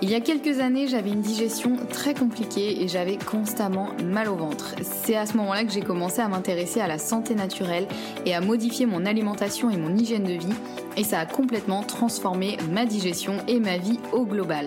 [0.00, 4.36] Il y a quelques années, j'avais une digestion très compliquée et j'avais constamment mal au
[4.36, 4.76] ventre.
[4.80, 7.88] C'est à ce moment-là que j'ai commencé à m'intéresser à la santé naturelle
[8.24, 10.54] et à modifier mon alimentation et mon hygiène de vie
[10.96, 14.66] et ça a complètement transformé ma digestion et ma vie au global.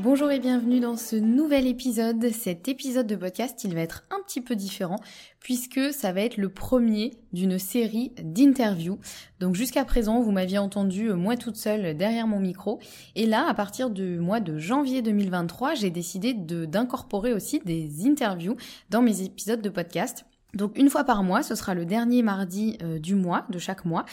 [0.00, 2.28] Bonjour et bienvenue dans ce nouvel épisode.
[2.32, 4.98] Cet épisode de podcast, il va être un petit peu différent
[5.38, 8.98] puisque ça va être le premier d'une série d'interviews.
[9.38, 12.80] Donc jusqu'à présent, vous m'aviez entendu euh, moi toute seule derrière mon micro.
[13.14, 18.56] Et là, à partir du mois de janvier 2023, j'ai décidé d'incorporer aussi des interviews
[18.90, 20.24] dans mes épisodes de podcast.
[20.54, 23.84] Donc une fois par mois, ce sera le dernier mardi euh, du mois, de chaque
[23.84, 24.04] mois,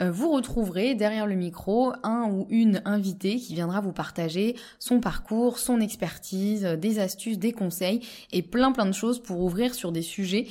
[0.00, 5.00] euh, vous retrouverez derrière le micro un ou une invitée qui viendra vous partager son
[5.00, 8.00] parcours, son expertise, euh, des astuces, des conseils
[8.32, 10.46] et plein plein de choses pour ouvrir sur des sujets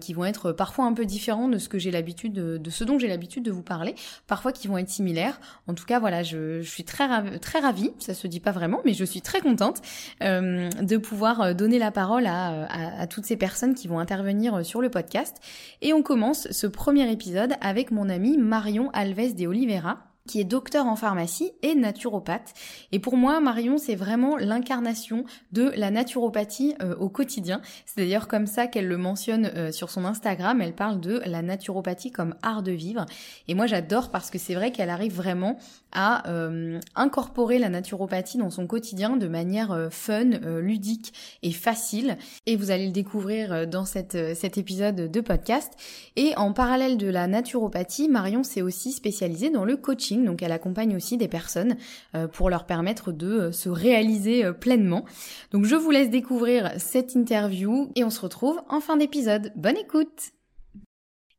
[0.00, 2.98] qui vont être parfois un peu différents de ce que j'ai l'habitude de, ce dont
[2.98, 3.94] j'ai l'habitude de vous parler,
[4.26, 5.40] parfois qui vont être similaires.
[5.66, 8.94] En tout cas, voilà, je, suis très très ravie, ça se dit pas vraiment, mais
[8.94, 9.80] je suis très contente
[10.20, 14.80] de pouvoir donner la parole à, à, à toutes ces personnes qui vont intervenir sur
[14.80, 15.36] le podcast.
[15.82, 20.44] Et on commence ce premier épisode avec mon ami Marion Alves de Oliveira qui est
[20.44, 22.54] docteur en pharmacie et naturopathe.
[22.92, 27.60] Et pour moi, Marion, c'est vraiment l'incarnation de la naturopathie euh, au quotidien.
[27.84, 30.62] C'est d'ailleurs comme ça qu'elle le mentionne euh, sur son Instagram.
[30.62, 33.04] Elle parle de la naturopathie comme art de vivre.
[33.48, 35.58] Et moi, j'adore parce que c'est vrai qu'elle arrive vraiment
[35.92, 42.16] à euh, incorporer la naturopathie dans son quotidien de manière fun, ludique et facile.
[42.46, 44.16] Et vous allez le découvrir dans cet
[44.56, 45.72] épisode de podcast.
[46.16, 50.52] Et en parallèle de la naturopathie, Marion s'est aussi spécialisée dans le coaching donc elle
[50.52, 51.76] accompagne aussi des personnes
[52.14, 55.04] euh, pour leur permettre de euh, se réaliser euh, pleinement.
[55.50, 59.52] Donc je vous laisse découvrir cette interview et on se retrouve en fin d'épisode.
[59.56, 60.32] Bonne écoute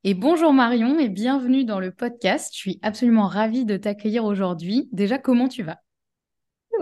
[0.03, 2.51] et bonjour Marion et bienvenue dans le podcast.
[2.53, 4.89] Je suis absolument ravie de t'accueillir aujourd'hui.
[4.91, 5.79] Déjà, comment tu vas?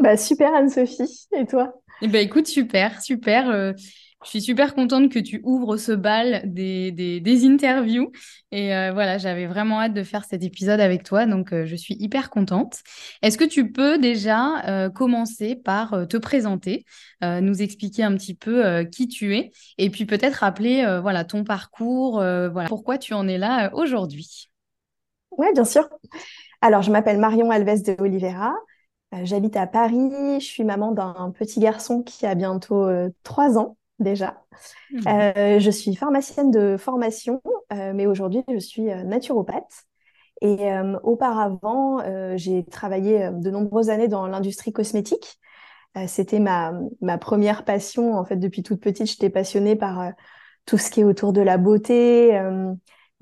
[0.02, 1.28] Bah super Anne-Sophie.
[1.38, 1.74] Et toi?
[2.02, 3.74] Eh ben écoute, super, super.
[4.23, 8.11] Je suis super contente que tu ouvres ce bal des, des, interviews.
[8.51, 11.25] Et euh, voilà, j'avais vraiment hâte de faire cet épisode avec toi.
[11.25, 12.79] Donc, euh, je suis hyper contente.
[13.22, 16.85] Est-ce que tu peux déjà euh, commencer par te présenter,
[17.22, 22.16] nous expliquer un petit peu qui tu es et puis peut-être rappeler voilà, ton parcours,
[22.16, 24.50] voilà, pourquoi tu en es là aujourd'hui?
[25.31, 25.88] Oui, bien sûr.
[26.59, 28.53] Alors, je m'appelle Marion Alves de Oliveira.
[29.24, 30.12] J'habite à Paris.
[30.39, 32.89] Je suis maman d'un petit garçon qui a bientôt
[33.24, 34.44] trois ans déjà.
[34.92, 35.07] Mmh.
[35.07, 37.42] Euh, je suis pharmacienne de formation,
[37.72, 39.86] euh, mais aujourd'hui, je suis euh, naturopathe.
[40.42, 40.72] Et
[41.04, 42.00] auparavant,
[42.36, 45.40] j'ai travaillé de nombreuses années dans l'industrie cosmétique.
[46.06, 48.18] C'était ma, ma première passion.
[48.18, 50.12] En fait, depuis toute petite, j'étais passionnée par
[50.66, 52.38] tout ce qui est autour de la beauté,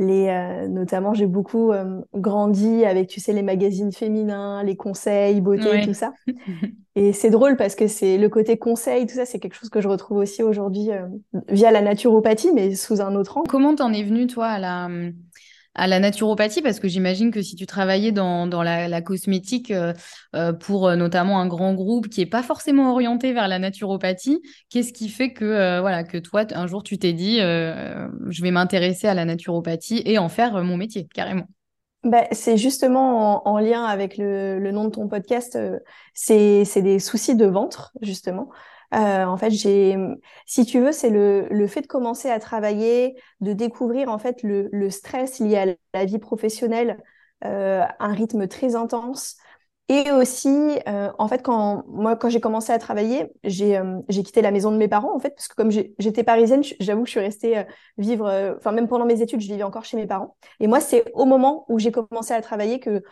[0.01, 5.39] les, euh, notamment, j'ai beaucoup euh, grandi avec, tu sais, les magazines féminins, les conseils,
[5.41, 6.13] beauté, tout ça.
[6.95, 9.79] Et c'est drôle parce que c'est le côté conseil, tout ça, c'est quelque chose que
[9.79, 11.07] je retrouve aussi aujourd'hui euh,
[11.47, 13.49] via la naturopathie, mais sous un autre angle.
[13.49, 16.61] Comment t'en es venue, toi, à la, naturopathie?
[16.61, 19.93] Parce que j'imagine que si tu travaillais dans, la, cosmétique euh,
[20.35, 24.91] euh, pour notamment un grand groupe qui n'est pas forcément orienté vers la naturopathie, qu'est-ce
[24.91, 29.13] qui fait que, voilà, que toi, un jour, tu t'es dit, je vais m'intéresser à
[29.13, 31.47] la naturopathie et en faire mon métier, carrément?
[32.03, 35.57] Bah, c'est justement en, lien avec le, le, nom de ton podcast,
[36.13, 38.49] c'est des soucis de ventre, justement.
[38.93, 39.97] Euh, en fait, j'ai,
[40.45, 44.43] si tu veux, c'est le, le fait de commencer à travailler, de découvrir en fait
[44.43, 45.65] le, le stress lié à
[45.97, 47.01] la vie professionnelle,
[47.45, 49.37] euh, un rythme très intense,
[49.93, 50.47] et aussi,
[50.87, 54.51] euh, en fait, quand moi, quand j'ai commencé à travailler, j'ai euh, j'ai quitté la
[54.51, 57.19] maison de mes parents, en fait, parce que comme j'étais parisienne, j'avoue que je suis
[57.19, 57.63] restée euh,
[57.97, 60.37] vivre, enfin même pendant mes études, je vivais encore chez mes parents.
[60.61, 63.03] Et moi, c'est au moment où j'ai commencé à travailler que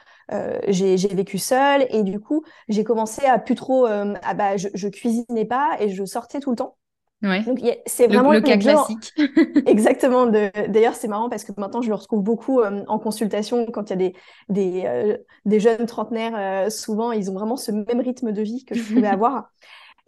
[0.69, 5.45] j'ai vécu seule, et du coup, j'ai commencé à plus trop, ah bah, je cuisinais
[5.45, 6.78] pas et je sortais tout le temps.
[7.21, 7.43] Ouais.
[7.43, 9.13] Donc c'est vraiment le, cas classique.
[9.65, 10.25] Exactement.
[10.25, 13.89] D'ailleurs, c'est marrant parce que maintenant je le retrouve beaucoup euh, en consultation quand il
[13.89, 14.13] y a des
[14.47, 16.33] des, euh, des jeunes trentenaires.
[16.37, 19.51] Euh, souvent, ils ont vraiment ce même rythme de vie que je pouvais avoir.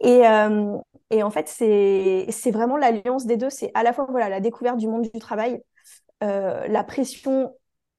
[0.00, 0.22] Et,
[1.10, 3.50] et en fait, c'est c'est vraiment l'alliance des deux.
[3.50, 5.62] C'est à la fois voilà la découverte du monde du travail,
[6.22, 7.54] la pression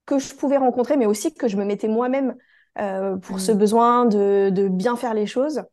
[0.06, 2.36] que je pouvais rencontrer, mais aussi que je me mettais moi-même
[3.22, 3.58] pour ce mmh.
[3.58, 5.64] besoin de de bien faire les choses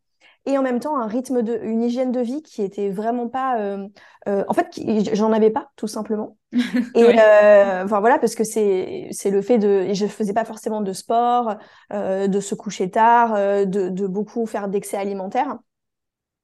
[0.46, 3.58] et en même temps un rythme de, une hygiène de vie qui était vraiment pas,
[3.60, 3.87] euh,
[4.28, 4.81] euh, en fait,
[5.14, 6.37] j'en avais pas tout simplement.
[6.94, 10.81] Et euh, enfin voilà, parce que c'est c'est le fait de, je faisais pas forcément
[10.81, 11.56] de sport,
[11.92, 15.58] de se coucher tard, de, de beaucoup faire d'excès alimentaire.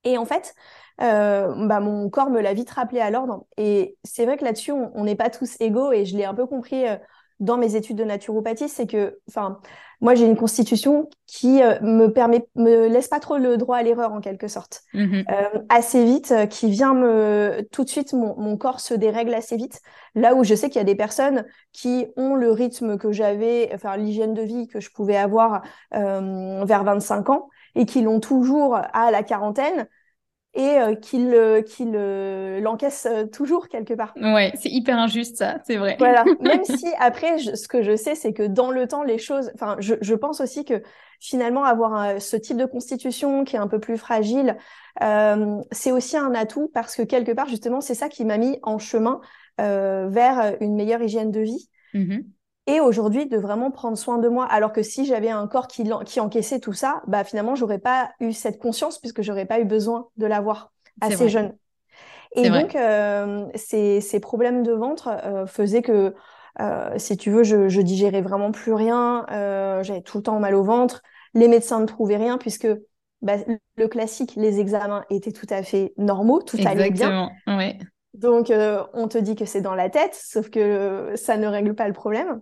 [0.05, 0.55] Et en fait,
[0.99, 3.47] bah, mon corps me l'a vite rappelé à l'ordre.
[3.57, 6.47] Et c'est vrai que là-dessus, on n'est pas tous égaux et je l'ai un peu
[6.47, 6.85] compris
[7.41, 9.61] dans mes études de naturopathie, c'est que, enfin,
[10.01, 13.83] moi j'ai une constitution qui euh, me permet, me laisse pas trop le droit à
[13.83, 14.83] l'erreur en quelque sorte.
[14.95, 18.95] Mmh euh, assez vite, euh, qui vient me, tout de suite, mon, mon, corps se
[18.95, 19.81] dérègle assez vite.
[20.15, 23.71] Là où je sais qu'il y a des personnes qui ont le rythme que j'avais,
[23.75, 25.63] enfin l'hygiène de vie que je pouvais avoir
[25.93, 29.87] vers 25 ans et qui l'ont toujours à la quarantaine
[30.57, 31.35] et euh, qu'il
[31.67, 31.93] qu'il
[32.63, 34.15] l'encaisse euh, toujours quelque part.
[34.17, 35.97] Ouais, c'est hyper injuste ça, c'est vrai.
[35.99, 39.51] Voilà, même si après, ce que je sais, c'est que dans le temps, les choses,
[39.55, 40.83] enfin, je, je pense aussi que
[41.21, 44.57] finalement, avoir ce type de constitution qui est un peu plus fragile,
[45.03, 48.59] euh, c'est aussi un atout parce que quelque part, justement, c'est ça qui m'a mis
[48.63, 49.21] en chemin
[49.61, 51.69] euh, vers une meilleure hygiène de vie.
[51.95, 52.19] Mmh
[52.67, 54.45] et aujourd'hui de vraiment prendre soin de moi.
[54.47, 58.11] Alors que si j'avais un corps qui, qui encaissait tout ça, bah finalement j'aurais pas
[58.21, 61.57] eu cette conscience puisque j'aurais pas eu besoin de l'avoir assez jeune.
[62.35, 66.15] Et donc euh, ces, ces, problèmes de ventre euh, faisaient que
[66.61, 69.25] euh, si tu veux, je, je digérais vraiment plus rien,
[69.83, 71.03] j'avais tout le temps mal au ventre.
[71.35, 72.69] Les médecins ne trouvaient rien puisque
[73.23, 73.37] bah,
[73.77, 77.31] le classique, les examens étaient tout à fait normaux, tout allait bien.
[77.47, 77.79] Ouais.
[78.17, 81.75] Donc, euh, on te dit que c'est dans la tête, sauf que ça ne règle
[81.75, 82.41] pas le problème.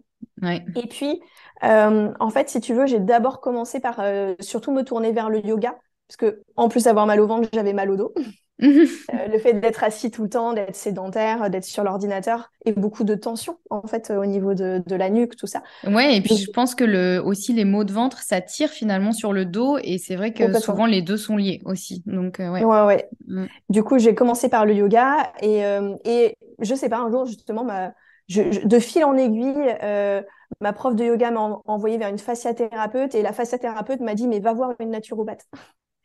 [0.77, 1.21] Et puis,
[1.63, 5.31] euh, en fait, si tu veux, j'ai d'abord commencé par euh, surtout me tourner vers
[5.31, 5.77] le yoga,
[6.09, 8.15] parce que en plus d'avoir mal au ventre, j'avais mal au dos.
[8.63, 13.03] Euh, le fait d'être assis tout le temps, d'être sédentaire, d'être sur l'ordinateur et beaucoup
[13.03, 15.65] de tension en fait au niveau de, de la nuque, tout ça.
[15.85, 19.11] Ouais, et puis je pense que le, aussi les maux de ventre, ça tire finalement
[19.11, 22.05] sur le dos et c'est vrai que souvent les deux sont liés aussi.
[22.07, 22.63] Donc ouais.
[22.63, 23.09] Ouais, ouais.
[23.27, 23.47] Mm.
[23.71, 25.65] Du coup, j'ai commencé par le yoga et,
[26.05, 27.93] et je sais pas, un jour justement, ma,
[28.29, 30.23] je, de fil en aiguille, euh,
[30.61, 34.41] ma prof de yoga m'a envoyé vers une fasciathérapeute et la fasciathérapeute m'a dit mais
[34.41, 35.47] va voir une naturopathe.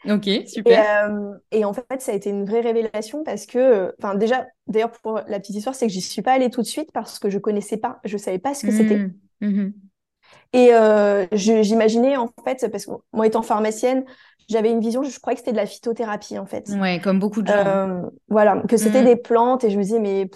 [0.07, 0.79] Ok, super.
[0.79, 4.47] Et, euh, et, en fait, ça a été une vraie révélation parce que, enfin, déjà,
[4.67, 7.19] d'ailleurs, pour la petite histoire, c'est que j'y suis pas allée tout de suite parce
[7.19, 8.97] que je connaissais pas, je savais pas ce que c'était.
[8.97, 9.11] Mmh,
[9.41, 9.73] mmh.
[10.53, 14.05] Et euh, j'imaginais, en fait, parce que moi, étant pharmacienne,
[14.47, 16.69] j'avais une vision, je croyais que c'était de la phytothérapie, en fait.
[16.79, 17.67] Ouais, comme beaucoup de gens.
[17.67, 19.05] Euh, voilà, que c'était mmh.
[19.05, 20.29] des plantes et je me disais, mais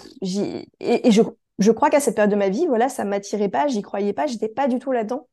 [0.81, 1.21] et, je,
[1.59, 4.25] je crois qu'à cette période de ma vie, voilà, ça m'attirait pas, j'y croyais pas,
[4.25, 5.27] j'étais pas du tout là-dedans.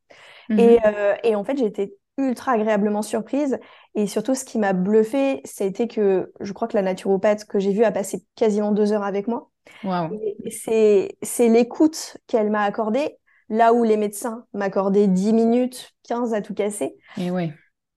[0.48, 0.58] Mhm.
[0.58, 3.58] Et, euh, et, en fait, j'ai été ultra agréablement surprise.
[3.94, 7.72] Et surtout, ce qui m'a bluffé, c'était que je crois que la naturopathe que j'ai
[7.72, 9.50] vue a passé quasiment deux heures avec moi.
[9.84, 10.10] Wow.
[10.50, 13.16] C'est c'est l'écoute qu'elle m'a accordée,
[13.48, 16.96] là où les médecins m'accordaient 10 minutes, 15 à tout casser.
[17.18, 17.52] Et ouais.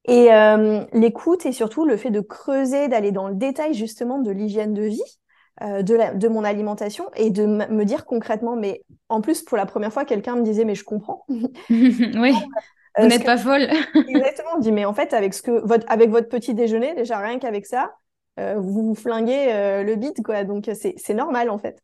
[0.06, 4.32] Et euh, l'écoute et surtout le fait de creuser, d'aller dans le détail justement de
[4.32, 5.20] l'hygiène de vie.
[5.64, 9.56] Euh, de, la, de mon alimentation et de me dire concrètement, mais en plus, pour
[9.56, 11.24] la première fois, quelqu'un me disait, mais je comprends.
[11.70, 12.34] oui.
[13.00, 13.70] Vous n'êtes pas folle.
[13.96, 14.50] Exactement.
[14.58, 17.40] On dit, mais en fait, avec, ce que, votre, avec votre petit déjeuner, déjà rien
[17.40, 17.94] qu'avec ça,
[18.42, 20.44] euh, vous vous flinguez euh, le bide, quoi.
[20.44, 21.82] Donc, c'est normal, en fait.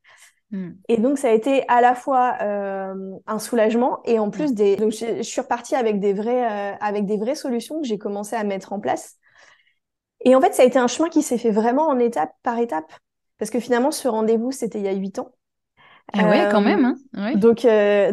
[0.52, 0.72] Hmm.
[0.90, 4.76] Et donc, ça a été à la fois un soulagement et en plus, des...
[4.76, 8.44] donc, je suis repartie avec des, vrais, avec des vraies solutions que j'ai commencé à
[8.44, 9.16] mettre en place.
[10.26, 12.60] Et en fait, ça a été un chemin qui s'est fait vraiment en étape par
[12.60, 12.92] étape.
[13.40, 15.32] Parce que finalement, ce rendez-vous, c'était il y a huit ans.
[16.14, 16.96] Ah ouais, quand même.
[17.14, 17.66] Hein donc,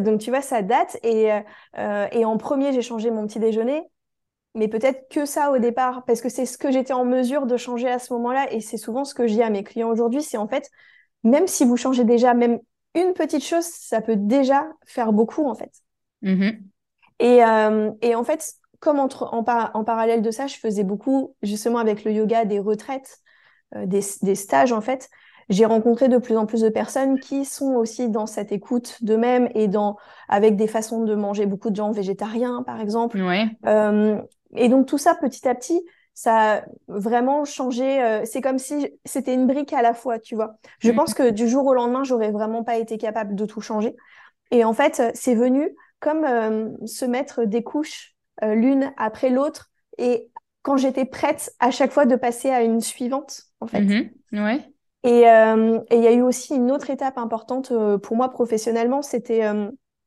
[0.03, 0.97] donc, tu vois, ça date.
[1.03, 1.29] Et,
[1.77, 3.83] et en premier, j'ai changé mon petit déjeuner
[4.57, 7.57] mais peut-être que ça au départ, parce que c'est ce que j'étais en mesure de
[7.57, 10.23] changer à ce moment-là, et c'est souvent ce que je dis à mes clients aujourd'hui,
[10.23, 10.69] c'est en fait,
[11.23, 12.59] même si vous changez déjà même
[12.95, 15.71] une petite chose, ça peut déjà faire beaucoup en fait.
[16.23, 16.59] Mm-hmm.
[17.19, 21.35] Et, euh, et, en fait, comme entre, en, en, parallèle de ça, je faisais beaucoup
[21.43, 23.26] justement avec le yoga des retraites, euh,
[23.75, 25.09] des, des, stages en fait.
[25.49, 29.49] J'ai rencontré de plus en plus de personnes qui sont aussi dans cette écoute d'eux-mêmes
[29.55, 29.95] et dans
[30.27, 33.21] avec des façons de manger beaucoup de gens végétariens par exemple.
[33.21, 33.45] Ouais.
[33.65, 34.21] Euh,
[34.55, 35.81] et donc tout ça, petit à petit,
[36.13, 38.01] ça a vraiment changé.
[38.01, 40.55] Euh, c'est comme si c'était une brique à la fois, tu vois.
[40.79, 43.95] Je pense que du jour au lendemain, j'aurais vraiment pas été capable de tout changer.
[44.49, 49.69] Et en fait, c'est venu comme euh, se mettre des couches euh, l'une après l'autre.
[49.99, 50.31] Et
[50.67, 53.81] quand j'étais prête à chaque fois de passer à une suivante, en fait.
[53.81, 54.09] Mm-hmm.
[54.33, 54.59] Ouais.
[55.03, 57.71] Et il y a eu aussi une autre étape importante
[58.03, 59.01] pour moi professionnellement.
[59.01, 59.41] C'était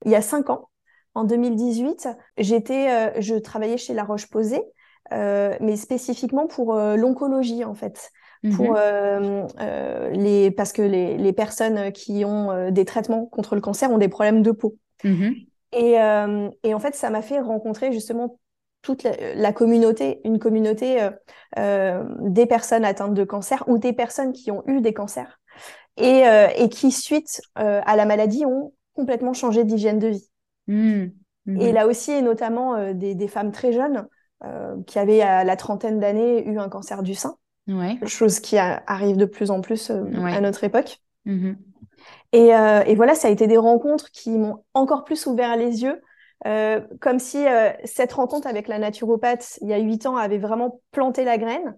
[0.05, 0.71] il y a cinq ans
[1.14, 4.62] en 2018, j'étais, euh, je travaillais chez La Roche-Posay,
[5.12, 8.11] euh, mais spécifiquement pour euh, l'oncologie en fait.
[8.57, 9.49] Pour mhm.
[10.12, 14.09] les parce que les, les personnes qui ont des traitements contre le cancer ont des
[14.09, 14.79] problèmes de peau.
[15.05, 15.35] Mhm.
[15.73, 15.97] Et,
[16.62, 18.39] et, en fait, ça m'a fait rencontrer justement
[18.82, 21.08] toute la, communauté, une communauté
[21.56, 25.38] des personnes atteintes de cancer ou des personnes qui ont eu des cancers
[25.96, 26.22] et,
[26.56, 30.30] et qui, suite à la maladie, ont complètement changé d'hygiène de vie.
[30.68, 31.06] Mmh.
[31.46, 31.75] Et mmh.
[31.75, 34.06] là aussi, et notamment euh, des, femmes très jeunes
[34.44, 37.37] euh, qui avaient à la trentaine d'années eu un cancer du sein,
[38.06, 41.00] chose qui arrive de plus en plus euh, à notre époque.
[41.25, 41.52] Mmh.
[42.32, 46.00] Et, et, voilà, ça a été des rencontres qui m'ont encore plus ouvert les yeux,
[46.44, 47.44] comme si
[47.85, 51.76] cette rencontre avec la naturopathe il y a huit ans avait vraiment planté la graine.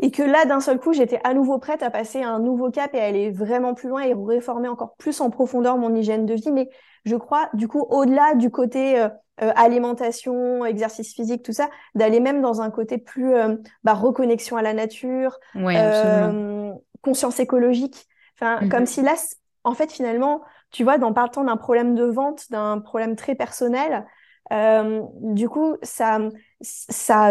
[0.00, 2.70] Et que là, d'un seul coup, j'étais à nouveau prête à passer à un nouveau
[2.70, 6.26] cap et à aller vraiment plus loin et réformer encore plus en profondeur mon hygiène
[6.26, 6.50] de vie.
[6.50, 6.68] Mais
[7.04, 9.08] je crois, du coup, au-delà du côté euh,
[9.42, 14.56] euh, alimentation, exercice physique, tout ça, d'aller même dans un côté plus euh, bah, reconnexion
[14.56, 15.38] à la nature,
[17.02, 18.06] conscience écologique.
[18.36, 18.68] Enfin, mhm.
[18.70, 19.14] comme si là,
[19.62, 20.42] en fait, finalement,
[20.74, 24.06] tu vois, dans partant d'un problème de vente, d'un problème très personnel,
[24.50, 26.18] du coup, ça,
[26.60, 27.30] ça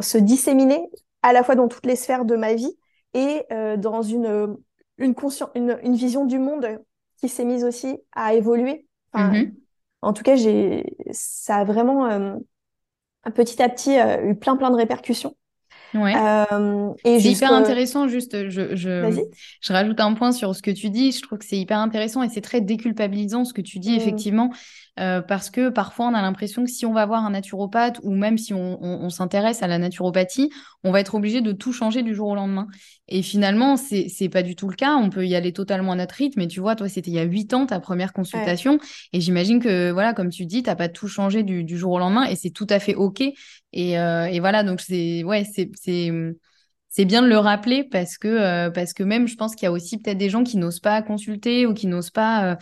[0.00, 0.88] se disséminait
[1.22, 2.78] à la fois dans toutes les sphères de ma vie
[3.14, 3.44] et
[3.78, 4.56] dans une,
[4.98, 5.14] une,
[5.54, 6.80] une, une vision du monde
[7.18, 9.56] qui s'est mise aussi à évoluer Mhm.
[10.02, 12.36] En tout cas, j'ai, ça a vraiment euh,
[13.34, 15.36] petit à petit euh, eu plein plein de répercussions.
[15.96, 16.14] Ouais.
[16.16, 19.26] Euh, c'est hyper intéressant, juste, je, je,
[19.60, 21.12] je, rajoute un point sur ce que tu dis.
[21.12, 24.00] Je trouve que c'est hyper intéressant et c'est très déculpabilisant ce que tu dis, mmh.
[24.00, 24.50] effectivement.
[24.98, 28.14] Euh, parce que parfois on a l'impression que si on va voir un naturopathe ou
[28.14, 30.50] même si on, s'intéresse à la naturopathie,
[30.84, 32.66] on va être obligé de tout changer du jour au lendemain.
[33.08, 34.96] Et finalement, c'est c'est pas du tout le cas.
[34.96, 36.40] On peut y aller totalement à notre rythme.
[36.40, 38.78] Mais tu vois, toi, c'était il y a huit ans ta première consultation,
[39.12, 42.24] et j'imagine que voilà, comme tu dis, t'as pas tout changé du, jour au lendemain,
[42.24, 43.22] et c'est tout à fait ok.
[43.72, 48.94] Et, euh, voilà, donc c'est ouais, c'est bien de le rappeler parce que euh, parce
[48.94, 51.66] que même je pense qu'il y a aussi peut-être des gens qui n'osent pas consulter
[51.66, 52.56] ou qui n'osent pas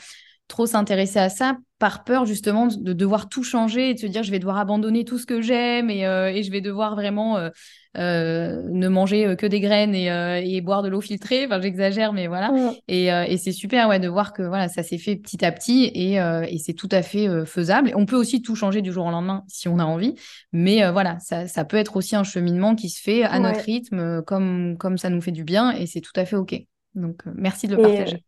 [0.49, 4.23] trop s'intéresser à ça par peur justement de devoir tout changer et de se dire
[4.23, 7.37] je vais devoir abandonner tout ce que j'aime et, euh, et, je vais devoir vraiment
[7.37, 7.51] euh,
[7.99, 10.07] euh, ne manger que des graines et,
[10.45, 11.47] et boire de l'eau filtrée.
[11.47, 12.53] Enfin, j'exagère, mais voilà.
[12.89, 15.85] Et, et c'est super ouais, de voir que voilà, ça s'est fait petit à petit
[15.95, 17.93] et, et c'est tout à fait faisable.
[17.95, 20.15] On peut aussi tout changer du jour au lendemain si on a envie,
[20.53, 24.23] mais voilà, ça, ça, peut être aussi un cheminement qui se fait à notre rythme,
[24.23, 26.65] comme, comme ça nous fait du bien et c'est tout à fait OK.
[26.95, 28.25] Donc, merci de le partager.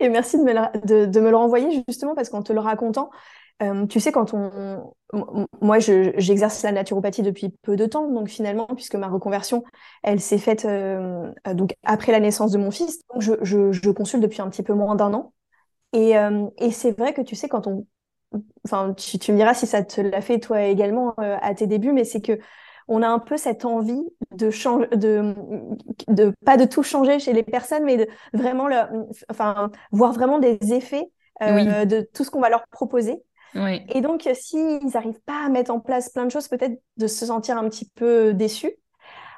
[0.00, 3.10] Et merci de me, le, de, me le renvoyer justement parce qu'en te le racontant,
[3.62, 4.92] euh, tu sais, quand on.
[5.60, 9.62] Moi, j'exerce la naturopathie depuis peu de temps, donc finalement, puisque ma reconversion,
[10.02, 13.90] elle s'est faite euh, donc après la naissance de mon fils, donc je, je, je
[13.90, 15.32] consulte depuis un petit peu moins d'un an.
[15.92, 17.86] Et, euh, et c'est vrai que tu sais, quand on.
[18.64, 21.92] Enfin, tu, tu me diras si ça te l'a fait toi également à tes débuts,
[21.92, 22.40] mais c'est que
[22.88, 25.34] on a un peu cette envie de changer, de,
[26.08, 28.76] de pas de tout changer chez les personnes, mais de vraiment, le,
[29.30, 31.10] enfin, voir vraiment des effets
[31.42, 33.22] euh, de tout ce qu'on va leur proposer.
[33.88, 37.26] Et donc, s'ils n'arrivent pas à mettre en place plein de choses, peut-être de se
[37.26, 38.72] sentir un petit peu déçus.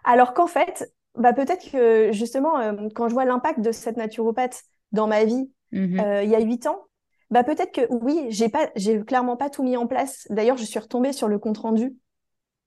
[0.04, 4.62] Alors qu'en fait, bah, peut-être que justement, euh, quand je vois l'impact de cette naturopathe
[4.92, 6.00] dans ma vie mm-hmm.
[6.00, 6.86] euh, il y a huit ans,
[7.30, 10.26] bah peut-être que oui, j'ai pas, j'ai clairement pas tout mis en place.
[10.30, 11.94] D'ailleurs, je suis retombée sur le compte rendu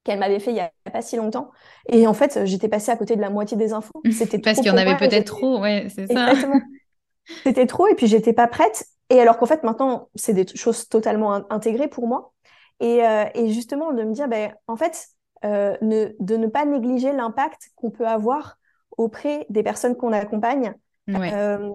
[0.04, 1.52] qu'elle m'avait fait il y a pas si longtemps.
[1.88, 4.02] Et en fait, j'étais passée à côté de la moitié des infos.
[4.12, 6.32] C'était parce qu'il y en avait peut-être trop, ouais, c'est ça.
[6.32, 6.62] Exactement.
[7.44, 8.86] C'était trop et puis j'étais pas prête.
[9.10, 12.34] Et alors qu'en fait, maintenant, c'est des choses totalement intégrées pour moi.
[12.80, 15.08] Et, euh, et, justement, de me dire, ben, en fait,
[15.44, 18.58] euh, ne, de ne pas négliger l'impact qu'on peut avoir
[18.98, 20.74] auprès des personnes qu'on accompagne.
[21.10, 21.72] Euh,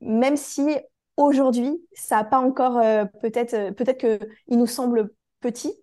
[0.00, 0.76] même si
[1.16, 2.80] aujourd'hui, ça n'a pas encore,
[3.20, 5.10] peut-être peut-être qu'il nous semble
[5.40, 5.74] petit,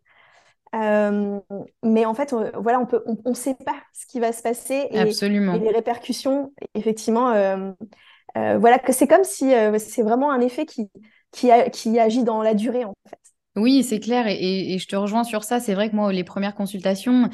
[1.84, 5.00] mais en fait, voilà, on peut, on, sait pas ce qui va se passer et,
[5.00, 5.54] Absolument.
[5.54, 7.32] et les répercussions, effectivement,
[8.36, 10.90] voilà, que c'est comme si c'est vraiment un effet qui,
[11.32, 13.25] qui, qui agit dans la durée, en fait.
[13.56, 15.62] Oui, c'est clair, et, je te rejoins sur ça.
[15.62, 17.30] C'est vrai que moi, les premières consultations,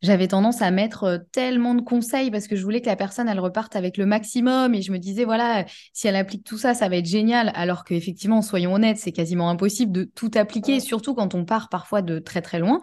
[0.00, 3.28] j'avais tendance à mettre euh, tellement de conseils parce que je voulais que la personne,
[3.28, 4.74] elle reparte avec le maximum.
[4.74, 7.52] Et je me disais, voilà, si elle applique tout ça, ça va être génial.
[7.54, 12.00] Alors qu'effectivement, soyons honnêtes, c'est quasiment impossible de tout appliquer, surtout quand on part parfois
[12.00, 12.80] de très très loin.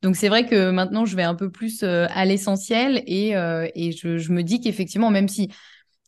[0.00, 3.68] Donc c'est vrai que maintenant, je vais un peu plus euh, à l'essentiel et, euh,
[3.74, 5.50] et je, je me dis qu'effectivement, même si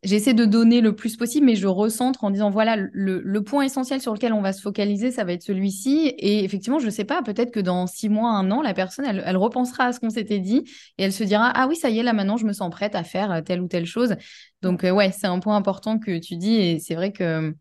[0.02, 4.00] j'essaie de donner le plus possible, mais je recentre en disant voilà, le, point essentiel
[4.00, 6.14] sur lequel on va se focaliser, ça va être celui-ci.
[6.18, 9.04] Et effectivement, je ne sais pas, peut-être que dans six mois, un an, la personne,
[9.04, 10.64] elle, repensera à ce qu'on s'était dit
[10.98, 12.94] et elle se dira ah oui, ça y est, là maintenant, je me sens prête
[12.94, 14.16] à faire euh, telle ou telle chose.
[14.60, 17.54] Donc, euh, ouais, c'est un point important que tu dis et c'est vrai que.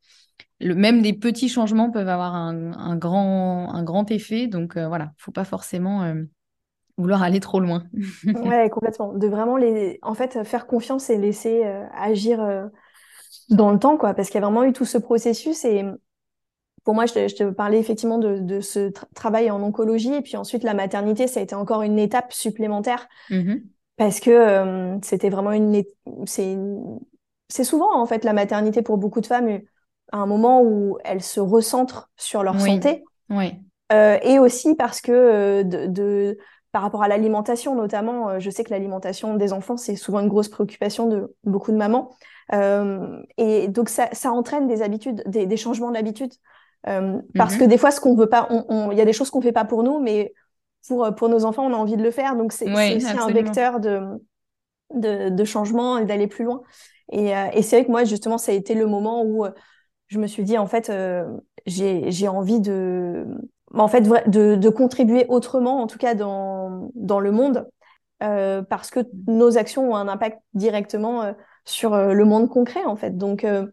[0.64, 4.46] Le, même des petits changements peuvent avoir un, grand, un grand effet.
[4.46, 6.14] Donc euh, voilà, il ne faut pas forcément
[7.02, 7.84] vouloir aller trop loin.
[8.26, 9.14] ouais, complètement.
[9.14, 12.68] De vraiment les, en fait, faire confiance et laisser euh, agir euh,
[13.50, 14.14] dans le temps, quoi.
[14.14, 15.84] Parce qu'il y a vraiment eu tout ce processus et
[16.84, 20.74] pour moi, je te, parlais effectivement de, ce travail en oncologie et puis ensuite la
[20.74, 23.62] maternité, ça a été encore une étape supplémentaire mm-hmm.
[23.98, 25.84] parce que euh, c'était vraiment une,
[26.26, 26.58] c'est
[27.50, 29.60] c'est souvent en fait la maternité pour beaucoup de femmes
[30.12, 33.04] à un moment où elles se recentrent sur leur santé.
[33.30, 33.54] Oui.
[33.92, 36.38] et aussi parce que de,
[36.72, 40.30] par rapport à l'alimentation notamment, euh, je sais que l'alimentation des enfants, c'est souvent une
[40.30, 42.16] grosse préoccupation de beaucoup de mamans.
[42.54, 46.34] Euh, et donc, ça, ça, entraîne des habitudes, des, des changements d'habitude.
[46.88, 47.70] Euh, parce que mhm.
[47.70, 49.84] des fois, ce qu'on veut pas, il y a des choses qu'on fait pas pour
[49.84, 50.34] nous, mais
[50.88, 52.36] pour, pour nos enfants, on a envie de le faire.
[52.36, 54.02] Donc, c'est aussi un vecteur de,
[54.94, 56.62] de, de changement et d'aller plus loin.
[57.12, 59.46] Et, euh, et c'est vrai que moi, justement, ça a été le moment où
[60.08, 60.92] je me suis dit, en fait,
[61.66, 63.26] j'ai envie de
[63.74, 67.70] en fait, de, de, contribuer autrement, en tout cas dans, dans le monde,
[68.24, 71.34] euh, parce que nos actions ont un impact directement euh,
[71.66, 73.18] sur euh, le monde concret, en fait.
[73.18, 73.68] Donc, euh,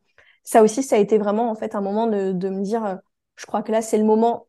[0.45, 2.99] ça aussi, ça a été vraiment, en fait, un moment de, de me dire,
[3.37, 4.47] je crois que là, c'est le moment.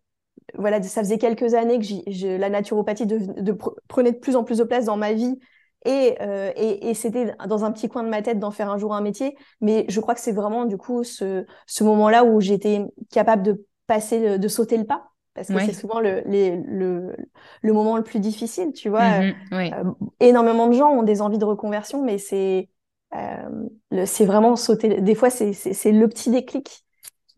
[0.56, 3.58] Voilà, ça faisait quelques années que j la naturopathie de, de,
[3.88, 5.38] prenait de plus en plus de place dans ma vie.
[5.86, 6.18] Et,
[6.56, 9.02] et, et c'était dans un petit coin de ma tête d'en faire un jour un
[9.02, 9.38] métier.
[9.62, 13.66] Mais je crois que c'est vraiment, du coup, ce, ce moment-là où j'étais capable de
[13.88, 17.16] passer, de sauter le pas parce que c'est souvent le, le,
[17.62, 19.22] le, moment le plus difficile, tu vois.
[19.22, 19.84] Mhm, euh,
[20.20, 22.70] énormément de gens ont des envies de reconversion, mais c'est
[23.16, 23.68] euh,
[24.06, 25.02] c'est vraiment sauter.
[25.02, 25.52] Des fois, c'est
[25.92, 26.86] le petit déclic.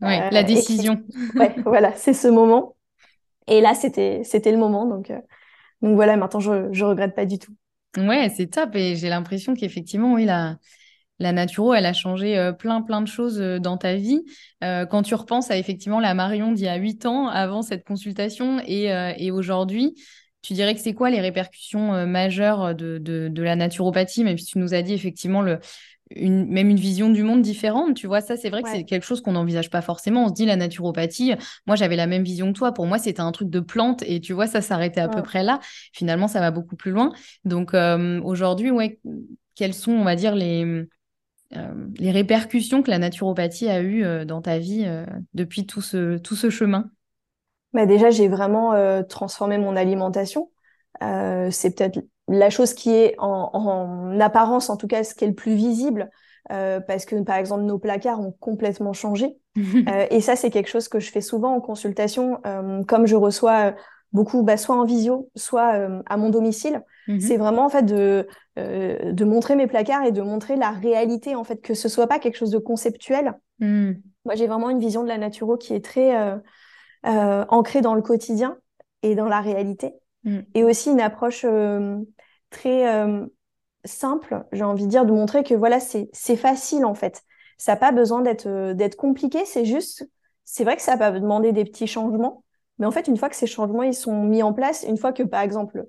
[0.00, 1.02] Oui, la euh, décision.
[1.36, 2.76] ouais, voilà, c'est ce moment.
[3.46, 4.86] Et là, c'était le moment.
[4.86, 5.12] Donc,
[5.80, 7.54] donc voilà, maintenant, je ne regrette pas du tout.
[7.96, 8.74] Ouais, c'est top.
[8.74, 10.56] Et j'ai l'impression qu'effectivement, oui, la,
[11.22, 14.22] la naturo, elle a changé euh, plein, plein de choses euh, dans ta vie.
[14.64, 17.84] Euh, quand tu repenses à effectivement la Marion d'il y a huit ans, avant cette
[17.84, 19.94] consultation et, aujourd'hui,
[20.42, 24.74] tu dirais que c'est quoi les répercussions majeures de, la naturopathie, même si tu nous
[24.74, 25.60] as dit effectivement le,
[26.10, 29.04] une, même une vision du monde différente, tu vois, ça c'est vrai que c'est quelque
[29.04, 30.24] chose qu'on n'envisage pas forcément.
[30.24, 31.34] On se dit la naturopathie,
[31.66, 34.20] moi j'avais la même vision que toi, pour moi c'était un truc de plante et
[34.20, 35.60] tu vois, ça s'arrêtait à peu près là.
[35.92, 37.12] Finalement, ça va beaucoup plus loin.
[37.44, 37.74] Donc
[38.24, 38.98] aujourd'hui, ouais,
[39.54, 40.86] quelles sont, on va dire, les,
[41.98, 46.18] les répercussions que la naturopathie a eues euh, dans ta vie euh, depuis tout ce,
[46.18, 46.90] tout ce chemin?
[47.72, 50.50] Bah Déjà, j'ai vraiment transformé mon alimentation.
[51.00, 55.34] c'est peut-être la chose qui est en, apparence, en tout cas, ce qui est le
[55.34, 56.10] plus visible.
[56.50, 59.38] parce que par exemple nos placards ont complètement changé
[60.10, 62.42] et ça c'est quelque chose que je fais souvent en consultation
[62.86, 63.74] comme je reçois
[64.12, 68.28] beaucoup bah, soit en visio soit à mon domicile Mmh c'est vraiment en fait de,
[68.58, 72.06] euh, de montrer mes placards et de montrer la réalité en fait, que ce soit
[72.06, 73.38] pas quelque chose de conceptuel.
[73.58, 73.92] Mmh.
[74.24, 76.36] Moi, j'ai vraiment une vision de la naturo qui est très euh,
[77.06, 78.56] euh, ancrée dans le quotidien
[79.02, 79.94] et dans la réalité.
[80.24, 80.38] Mmh.
[80.54, 81.44] Et aussi une approche
[82.50, 83.02] très
[83.84, 87.22] simple, j'ai envie de dire, de montrer que voilà, c'est facile en fait.
[87.58, 90.08] Ça n'a pas besoin d'être d'être compliqué, c'est juste,
[90.44, 92.44] c'est vrai que ça va demander des petits changements,
[92.82, 95.12] mais en fait, une fois que ces changements ils sont mis en place, une fois
[95.12, 95.86] que par exemple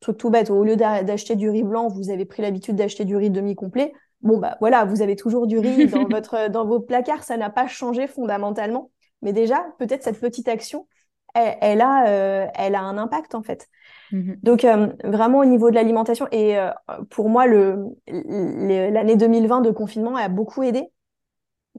[0.00, 3.16] truc tout bête, au lieu d'acheter du riz blanc, vous avez pris l'habitude d'acheter du
[3.16, 3.94] riz demi-complet.
[4.20, 7.48] Bon, bah voilà, vous avez toujours du riz dans, votre, dans vos placards, ça n'a
[7.48, 8.90] pas changé fondamentalement.
[9.22, 10.86] Mais déjà, peut-être cette petite action,
[11.32, 13.66] elle, a, euh, elle a un impact en fait.
[14.12, 16.68] Mmh Donc, euh, vraiment au niveau de l'alimentation, et euh,
[17.08, 20.90] pour moi, l'année 2020 de confinement a beaucoup aidé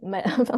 [0.03, 0.57] enfin,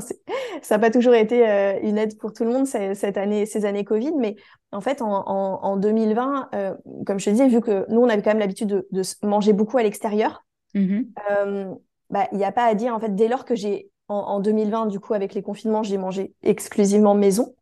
[0.62, 3.65] ça n'a pas toujours été euh, une aide pour tout le monde cette année, ces
[3.65, 4.36] années Covid, mais
[4.71, 8.21] en fait, en, en, 2020, euh, comme je te disais, vu que nous, on avait
[8.21, 11.73] quand même l'habitude de, manger beaucoup à l'extérieur, mmh euh,
[12.10, 14.86] bah, il n'y a pas à dire, en fait, dès lors que j'ai en, 2020,
[14.86, 17.54] du coup, avec les confinements, j'ai mangé exclusivement maison.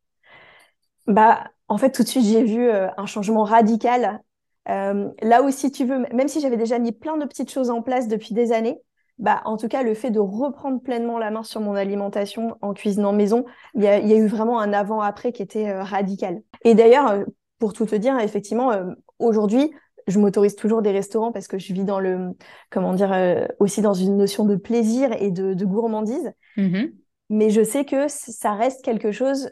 [1.07, 4.21] Bah, en fait, tout de suite, j'ai vu un changement radical.
[4.67, 8.07] là aussi, tu veux, même si j'avais déjà mis plein de petites choses en place
[8.07, 8.79] depuis des années,
[9.17, 12.73] bah, en tout cas, le fait de reprendre pleinement la main sur mon alimentation en
[12.73, 16.41] cuisinant maison, il y a, eu vraiment un avant-après qui était euh, radical.
[16.63, 17.23] Et d'ailleurs, euh,
[17.59, 19.71] pour tout te dire, effectivement, euh, aujourd'hui,
[20.07, 22.31] je m'autorise toujours des restaurants parce que je vis dans le,
[22.69, 26.31] comment dire, aussi dans une notion de plaisir et de, gourmandise.
[26.57, 26.83] Mmh
[27.31, 29.49] Mais je sais que ça reste quelque chose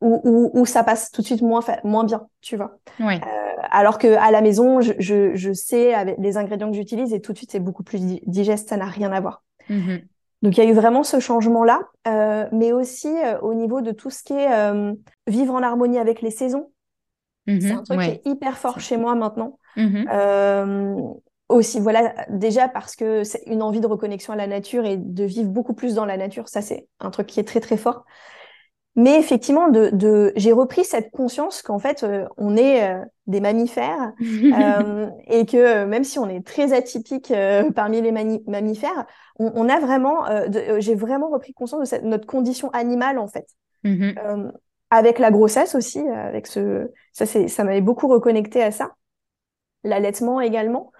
[0.00, 2.78] où, où, ça passe tout de suite moins, moins bien, tu vois.
[3.00, 7.12] Euh, alors que à la maison, je, je, je, sais avec les ingrédients que j'utilise
[7.12, 9.42] et tout de suite c'est beaucoup plus digeste, ça n'a rien à voir.
[9.70, 10.02] Mm-hmm.
[10.42, 13.90] Donc il y a eu vraiment ce changement-là, euh, mais aussi euh, au niveau de
[13.90, 14.92] tout ce qui est euh,
[15.26, 16.70] vivre en harmonie avec les saisons.
[17.46, 17.60] Mm-hmm.
[17.60, 19.58] C'est un truc qui est hyper fort chez moi maintenant.
[19.76, 20.96] Euh,
[21.48, 25.24] aussi, voilà, déjà parce que c'est une envie de reconnexion à la nature et de
[25.24, 28.04] vivre beaucoup plus dans la nature, ça c'est un truc qui est très très fort.
[28.98, 33.40] Mais effectivement, de, de j'ai repris cette conscience qu'en fait, euh, on est euh, des
[33.40, 37.32] mammifères euh, et que même si on est très atypique
[37.76, 39.06] parmi les mammifères,
[39.38, 40.24] on, on, a vraiment,
[40.80, 43.46] j'ai vraiment repris conscience de cette, notre condition animale en fait.
[43.84, 44.50] Mm-hmm.
[44.90, 48.90] avec la grossesse aussi, avec ce, ça, ça m'avait beaucoup reconnecté à ça.
[49.84, 50.90] L'allaitement également.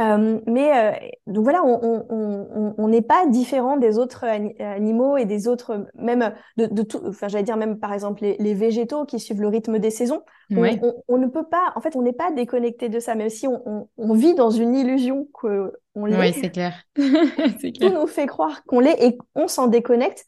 [0.00, 0.92] Euh, mais euh,
[1.26, 6.82] donc voilà, on n'est pas différent des autres animaux et des autres, même de, de
[6.82, 10.22] tout, enfin j'allais dire même par exemple les, végétaux qui suivent le rythme des saisons.
[10.50, 14.14] On, ne peut pas, en fait, on n'est pas déconnecté de ça, même si on,
[14.14, 16.18] vit dans une illusion qu'on l'est.
[16.18, 16.74] Oui, c'est clair.
[16.94, 20.24] Tout nous fait croire qu'on l'est et on s'en déconnecte.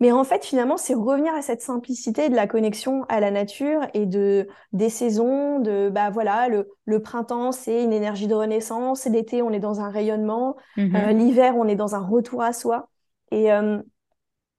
[0.00, 3.82] Mais en fait, finalement, c'est revenir à cette simplicité de la connexion à la nature
[3.92, 9.04] et de des saisons, de bah voilà, le, le printemps, c'est une énergie de renaissance,
[9.04, 10.96] l'été, on est dans un rayonnement, mhm.
[10.96, 12.88] euh, l'hiver, on est dans un retour à soi.
[13.30, 13.78] Et euh,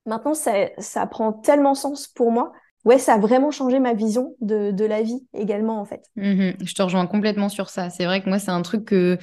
[0.06, 2.52] maintenant, ça, ça prend tellement sens pour moi.
[2.86, 6.04] Ouais, ça a vraiment changé ma vision de, de la vie également, en fait.
[6.18, 6.54] Mhm.
[6.64, 7.90] Je te rejoins complètement sur ça.
[7.90, 9.18] C'est vrai que moi, c'est un truc que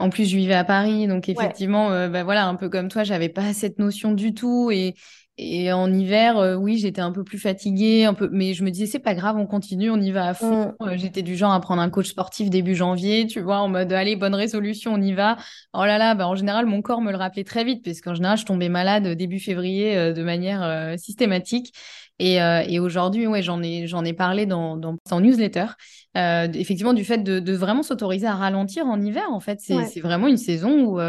[0.00, 3.04] en plus, je vivais à Paris, donc effectivement, euh, bah voilà, un peu comme toi,
[3.04, 4.72] j'avais pas cette notion du tout.
[4.72, 4.94] Et,
[5.38, 8.70] et en hiver, euh, oui, j'étais un peu plus fatiguée, un peu, mais je me
[8.70, 10.74] disais c'est pas grave, on continue, on y va à fond.
[10.78, 10.84] Mm.
[10.88, 13.92] Euh, j'étais du genre à prendre un coach sportif début janvier, tu vois, en mode
[13.94, 15.38] allez bonne résolution, on y va.
[15.72, 18.14] Oh là là, bah en général mon corps me le rappelait très vite, parce qu'en
[18.14, 21.72] général je tombais malade début février euh, de manière systématique.
[22.18, 25.66] Et, et aujourd'hui, ouais, j'en ai j'en ai parlé dans dans en newsletter.
[26.14, 30.28] effectivement, du fait de, de vraiment s'autoriser à ralentir en hiver, en fait, c'est vraiment
[30.28, 31.00] une saison où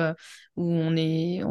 [0.55, 1.41] où on est,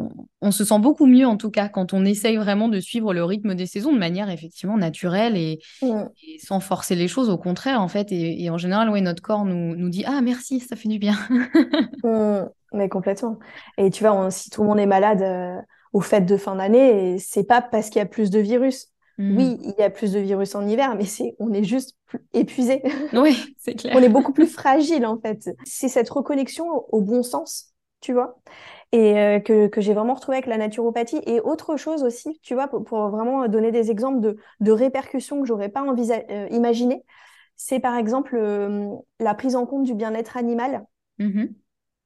[0.41, 3.23] on, se sent beaucoup mieux en tout cas quand on essaye vraiment de suivre le
[3.23, 5.59] rythme des saisons de manière effectivement naturelle et,
[6.41, 7.29] sans forcer les choses.
[7.29, 10.59] Au contraire, en fait, et, en général, ouais, notre corps nous, nous dit ah merci,
[10.59, 11.15] ça fait du bien.
[12.03, 13.39] Mmh, mais complètement.
[13.77, 15.55] Et tu vois, si tout le monde est malade euh,
[15.93, 18.92] aux fêtes de fin d'année, c'est pas parce qu'il y a plus de virus.
[19.17, 19.37] Mmh.
[19.37, 21.95] Oui, il y a plus de virus en hiver, mais c'est on est juste
[22.33, 22.81] épuisé.
[23.13, 23.95] Oui, c'est clair.
[23.95, 25.49] on est beaucoup plus fragile en fait.
[25.65, 28.39] C'est cette reconnexion au bon sens, tu vois
[28.93, 31.19] et euh, que, que j'ai vraiment retrouvé avec la naturopathie.
[31.25, 35.41] Et autre chose aussi, tu vois, pour, pour vraiment donner des exemples de, de répercussions
[35.41, 37.03] que j'aurais pas envisagé, euh, imaginé,
[37.55, 38.87] c'est par exemple euh,
[39.19, 40.85] la prise en compte du bien-être animal.
[41.19, 41.53] Mm-hmm.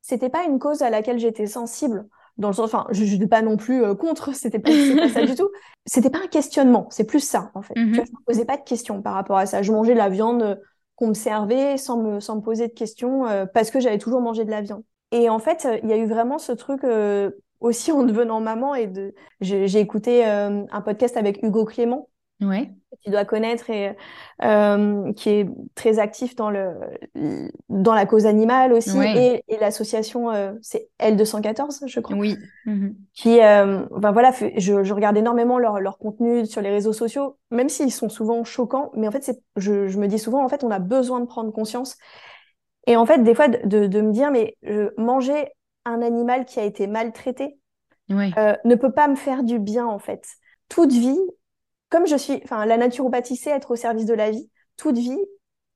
[0.01, 2.07] C'était pas une cause à laquelle j'étais sensible.
[2.37, 5.35] Dans le sens, enfin, je n'étais pas non plus contre, c'était pas, pas ça du
[5.35, 5.49] tout.
[5.85, 7.73] C'était pas un questionnement, c'est plus ça en fait.
[7.73, 8.07] Tu vois, mm-hmm.
[8.07, 9.61] je me posais pas de questions par rapport à ça.
[9.61, 10.59] Je mangeais de la viande
[10.95, 14.45] qu'on me servait sans me, sans me poser de questions parce que j'avais toujours mangé
[14.45, 14.83] de la viande.
[15.11, 18.75] Et en fait, il y a eu vraiment ce truc euh, aussi en devenant maman
[18.75, 22.09] et de j'ai écouté euh, un podcast avec Hugo Clément
[22.41, 22.71] ouais.
[22.91, 23.95] que tu dois connaître et
[24.43, 26.71] euh, qui est très actif dans le
[27.69, 32.95] dans la cause animale aussi et, et l'association c'est L214 je crois oui mhm.
[33.13, 37.69] qui ben voilà je, je regarde énormément leur, leur contenu sur les réseaux sociaux même
[37.69, 40.63] s'ils sont souvent choquants mais en fait c'est je, je me dis souvent en fait
[40.63, 41.97] on a besoin de prendre conscience
[42.87, 44.55] et en fait, des fois, de, de me dire, mais
[44.97, 45.49] manger
[45.85, 47.59] un animal qui a été maltraité
[48.11, 50.25] euh, ne peut pas me faire du bien, en fait.
[50.69, 51.19] Toute vie,
[51.89, 54.49] comme je suis, enfin, la naturopathie, c'est être au service de la vie.
[54.75, 55.19] Toute vie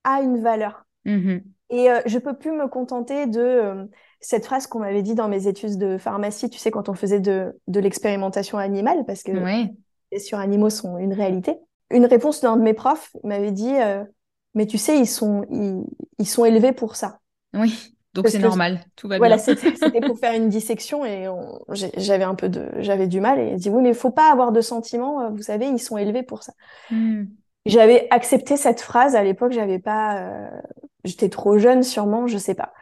[0.03, 0.85] a une valeur.
[1.05, 1.43] Mm-hmm.
[1.71, 3.85] Et euh, je peux plus me contenter de euh,
[4.19, 7.21] cette phrase qu'on m'avait dit dans mes études de pharmacie, tu sais, quand on faisait
[7.21, 11.55] de, de l'expérimentation animale, parce que les sur animaux sont une réalité.
[11.89, 14.03] Une réponse d'un de mes profs m'avait dit, euh,
[14.53, 15.45] mais tu sais, ils sont,
[16.19, 17.19] ils, sont élevés pour ça.
[17.53, 19.55] Oui, donc c'est normal, tout va voilà, bien.
[19.55, 21.27] Voilà, c'était pour faire une dissection et
[21.97, 24.31] j'avais un peu de, j'avais du mal et il dit oui, mais il faut pas
[24.31, 26.53] avoir de sentiments, euh, vous savez, ils sont élevés pour ça.
[26.89, 27.25] Hmm.
[27.65, 30.49] J'avais accepté cette phrase à l'époque, j'avais pas, euh,
[31.05, 32.73] j'étais trop jeune sûrement, je sais pas.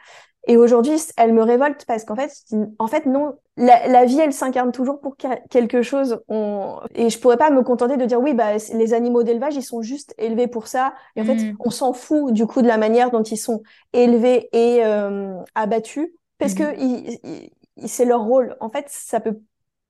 [0.47, 2.31] Et aujourd'hui, elle me révolte parce qu'en fait,
[2.79, 6.21] en fait, non, la, vie, elle s'incarne toujours pour quelque chose.
[6.27, 6.79] On...
[6.95, 9.81] Et je pourrais pas me contenter de dire oui, bah, les animaux d'élevage, ils sont
[9.81, 10.93] juste élevés pour ça.
[11.15, 11.57] Et en fait, mm.
[11.59, 13.61] on s'en fout du coup de la manière dont ils sont
[13.93, 17.49] élevés et euh, abattus parce que mm-hmm.
[17.85, 18.55] c'est leur rôle.
[18.61, 19.39] En fait, ça peut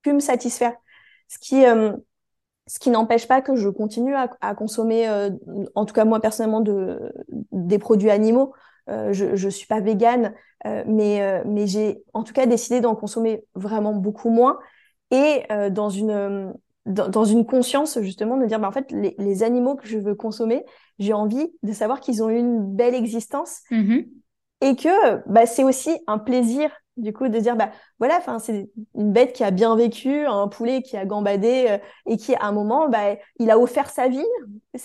[0.01, 0.73] plus me satisfaire.
[1.27, 1.93] Ce qui, euh,
[2.65, 5.29] ce qui n'empêche pas que je continue à, à consommer, euh,
[5.75, 7.13] en tout cas moi personnellement, de,
[7.51, 8.53] des produits animaux.
[8.89, 10.33] Euh, je ne suis pas végane,
[10.65, 14.59] euh, mais, euh, mais j'ai en tout cas décidé d'en consommer vraiment beaucoup moins
[15.11, 16.53] et dans une
[16.85, 20.13] dans, une conscience justement de dire bah, en fait les, les animaux que je veux
[20.13, 20.63] consommer
[20.99, 24.01] j'ai envie de savoir qu'ils ont eu une belle existence mmh
[24.61, 28.69] et que bah, c'est aussi un plaisir du coup de dire bah voilà enfin c'est
[28.93, 32.51] une bête qui a bien vécu un poulet qui a gambadé et qui à un
[32.51, 34.25] moment bah il a offert sa vie.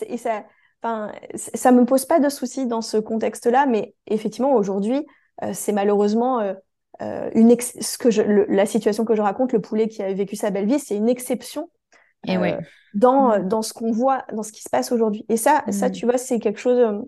[0.09, 0.45] Et ça
[0.85, 5.07] Enfin, ça me pose pas de soucis dans ce contexte-là, mais effectivement, aujourd'hui,
[5.43, 6.53] euh, c'est malheureusement euh,
[7.01, 10.37] euh, une ce que je, la situation que je raconte, le poulet qui a vécu
[10.37, 11.71] sa belle vie, c'est une exception
[12.29, 12.59] Et ouais.
[12.93, 13.49] dans, mm.
[13.49, 15.25] dans ce qu'on voit, dans ce qui se passe aujourd'hui.
[15.31, 15.93] Et ça, ça, mm.
[15.93, 17.03] tu vois, c'est quelque chose.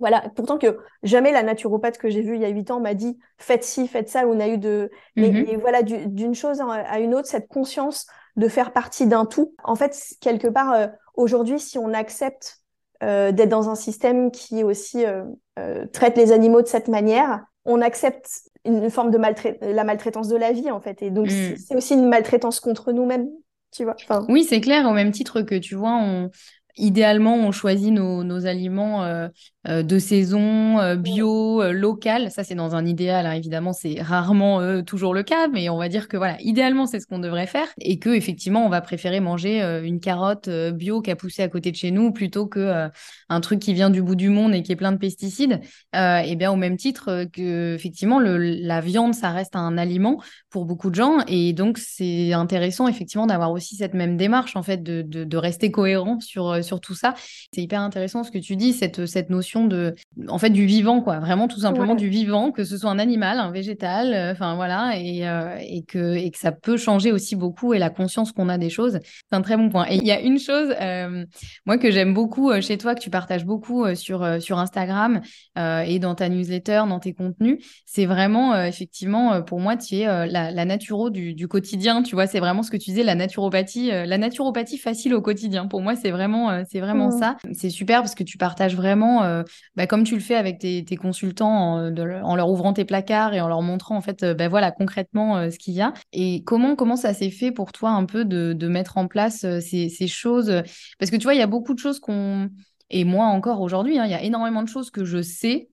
[0.00, 2.94] voilà, pourtant que jamais la naturopathe que j'ai vue il y a huit ans m'a
[2.94, 4.26] dit faites ci, faites ça.
[4.26, 5.60] On a eu de, mais, mm-hmm.
[5.60, 9.54] voilà, d'une chose à une autre, cette conscience de faire partie d'un tout.
[9.62, 12.58] En fait, quelque part, aujourd'hui, si on accepte
[13.00, 15.24] d'être dans un système qui aussi euh,
[15.58, 18.28] euh, traite les animaux de cette manière, on accepte
[18.64, 19.18] une forme de
[19.60, 21.02] la maltraitance de la vie en fait.
[21.02, 21.56] Et donc mm.
[21.56, 23.28] c'est aussi une maltraitance contre nous-mêmes,
[23.70, 23.96] tu vois.
[24.28, 24.86] Oui, c'est clair.
[24.86, 26.30] Au même titre que tu vois, on,
[26.78, 29.28] idéalement, on choisit nos, nos aliments euh, euh,
[29.68, 32.30] de saison, euh, bio, local.
[32.30, 33.26] Ça, c'est dans un idéal.
[33.26, 33.32] Hein.
[33.32, 37.06] Évidemment, c'est rarement toujours le cas, mais on va dire que voilà, idéalement, c'est ce
[37.06, 41.16] qu'on devrait faire et que effectivement, on va préférer manger une carotte bio qui a
[41.16, 42.88] poussé à côté de chez nous plutôt que
[43.28, 45.60] un truc qui vient du bout du monde et qui est plein de pesticides.
[45.94, 50.64] et bien, au même titre que effectivement, le, la viande, ça reste un aliment pour
[50.64, 54.82] beaucoup de gens et donc c'est intéressant effectivement d'avoir aussi cette même démarche en fait
[54.82, 57.14] de, de, de rester cohérent sur sur tout ça.
[57.52, 59.94] C'est hyper intéressant ce que tu dis, cette, cette notion de,
[60.28, 61.18] en fait, du vivant, quoi.
[61.18, 64.92] Vraiment, tout simplement du vivant, que ce soit un animal, un végétal, euh, enfin voilà,
[64.96, 68.48] et, euh, et, que, et que ça peut changer aussi beaucoup et la conscience qu'on
[68.48, 68.98] a des choses.
[69.02, 69.86] C'est un très bon point.
[69.88, 71.24] Et il y a une chose, euh,
[71.66, 75.20] moi, que j'aime beaucoup chez toi, que tu partages beaucoup sur, sur Instagram
[75.56, 80.50] et dans ta newsletter, dans tes contenus, c'est vraiment, effectivement, pour moi, tu es la,
[80.50, 83.88] la naturo du, du quotidien, tu vois, c'est vraiment ce que tu disais, la naturopathie,
[83.90, 85.66] la naturopathie facile au quotidien.
[85.66, 87.18] Pour moi, c'est vraiment c'est vraiment mmh.
[87.18, 87.36] ça.
[87.52, 89.42] C'est super parce que tu partages vraiment, euh,
[89.76, 93.48] bah, comme tu le fais avec tes, consultants, en, leur ouvrant tes placards et en
[93.48, 95.92] leur montrant en fait, bah, voilà, concrètement ce qu'il y a.
[96.12, 99.88] Et comment comment ça s'est fait pour toi un peu de, mettre en place ces,
[99.88, 100.62] ces choses?
[100.98, 102.50] Parce que tu vois, il y a beaucoup de choses qu'on
[102.90, 105.68] et moi encore aujourd'hui, hein, il y a énormément de choses que je sais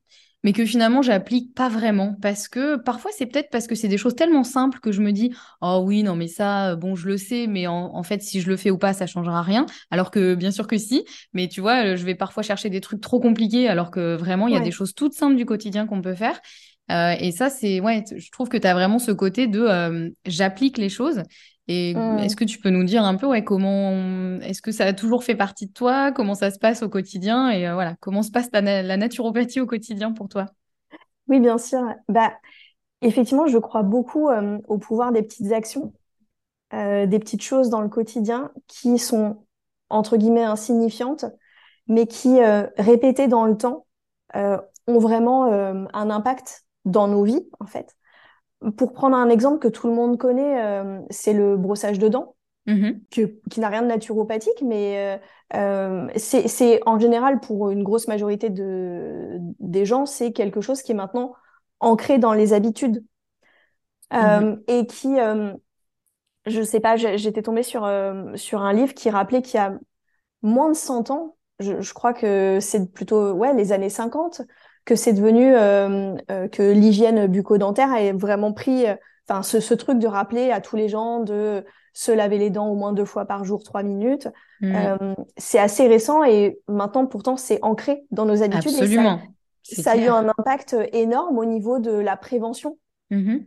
[0.45, 2.15] mais que finalement j'applique pas vraiment.
[2.21, 5.12] Parce que parfois c'est peut-être parce que c'est des choses tellement simples que je me
[5.12, 8.41] dis oh oui non mais ça euh, bon je le sais mais en, fait si
[8.41, 11.03] je le fais ou pas ça changera rien alors que bien sûr que si
[11.34, 14.47] mais tu vois euh, je vais parfois chercher des trucs trop compliqués alors que vraiment
[14.47, 16.39] il y a des choses toutes simples du quotidien qu'on peut faire.
[16.91, 20.77] Euh, et ça c'est ouais je trouve que tu as vraiment ce côté de j'applique
[20.77, 21.23] les choses
[21.67, 22.19] et mmh.
[22.19, 23.91] est-ce que tu peux nous dire un peu ouais, comment
[24.41, 26.12] est-ce que ça a toujours fait partie de toi?
[26.12, 27.49] Comment ça se passe au quotidien?
[27.49, 30.45] Et euh, voilà, comment se passe la naturopathie au quotidien pour toi?
[31.28, 31.82] Oui, bien sûr.
[32.08, 32.34] Bah,
[33.01, 35.93] effectivement, je crois beaucoup euh, au pouvoir des petites actions,
[36.73, 39.43] euh, des petites choses dans le quotidien qui sont
[39.89, 41.25] entre guillemets insignifiantes,
[41.88, 42.39] mais qui
[42.78, 43.86] répétées dans le temps
[44.34, 47.95] ont vraiment un impact dans nos vies en fait.
[48.78, 52.36] Pour prendre un exemple que tout le monde connaît, euh, c'est le brossage de dents,
[52.67, 52.99] mm-hmm.
[53.10, 55.19] qui n'a rien de naturopathique, mais
[55.54, 60.82] euh, euh, c'est en général pour une grosse majorité de, des gens, c'est quelque chose
[60.82, 61.34] qui est maintenant
[61.80, 63.04] ancré dans les habitudes
[64.12, 64.62] mm-hmm.
[64.67, 65.17] et qui,
[66.45, 67.89] je sais pas, j'étais tombée sur,
[68.36, 69.78] sur un livre qui rappelait qu'il y a
[70.41, 74.41] moins de 100 ans, je, je crois que c'est plutôt ouais les années 50
[74.86, 78.95] que c'est devenu euh, euh, que l'hygiène bucco-dentaire a vraiment pris, euh,
[79.28, 82.67] enfin ce, ce, truc de rappeler à tous les gens de se laver les dents
[82.67, 84.30] au moins deux fois par jour, trois minutes.
[84.62, 84.78] Mmh.
[85.36, 88.71] c'est assez récent et maintenant pourtant c'est ancré dans nos habitudes.
[88.71, 89.19] Absolument.
[89.69, 92.78] Et ça, a eu un impact énorme au niveau de la prévention
[93.10, 93.38] mmh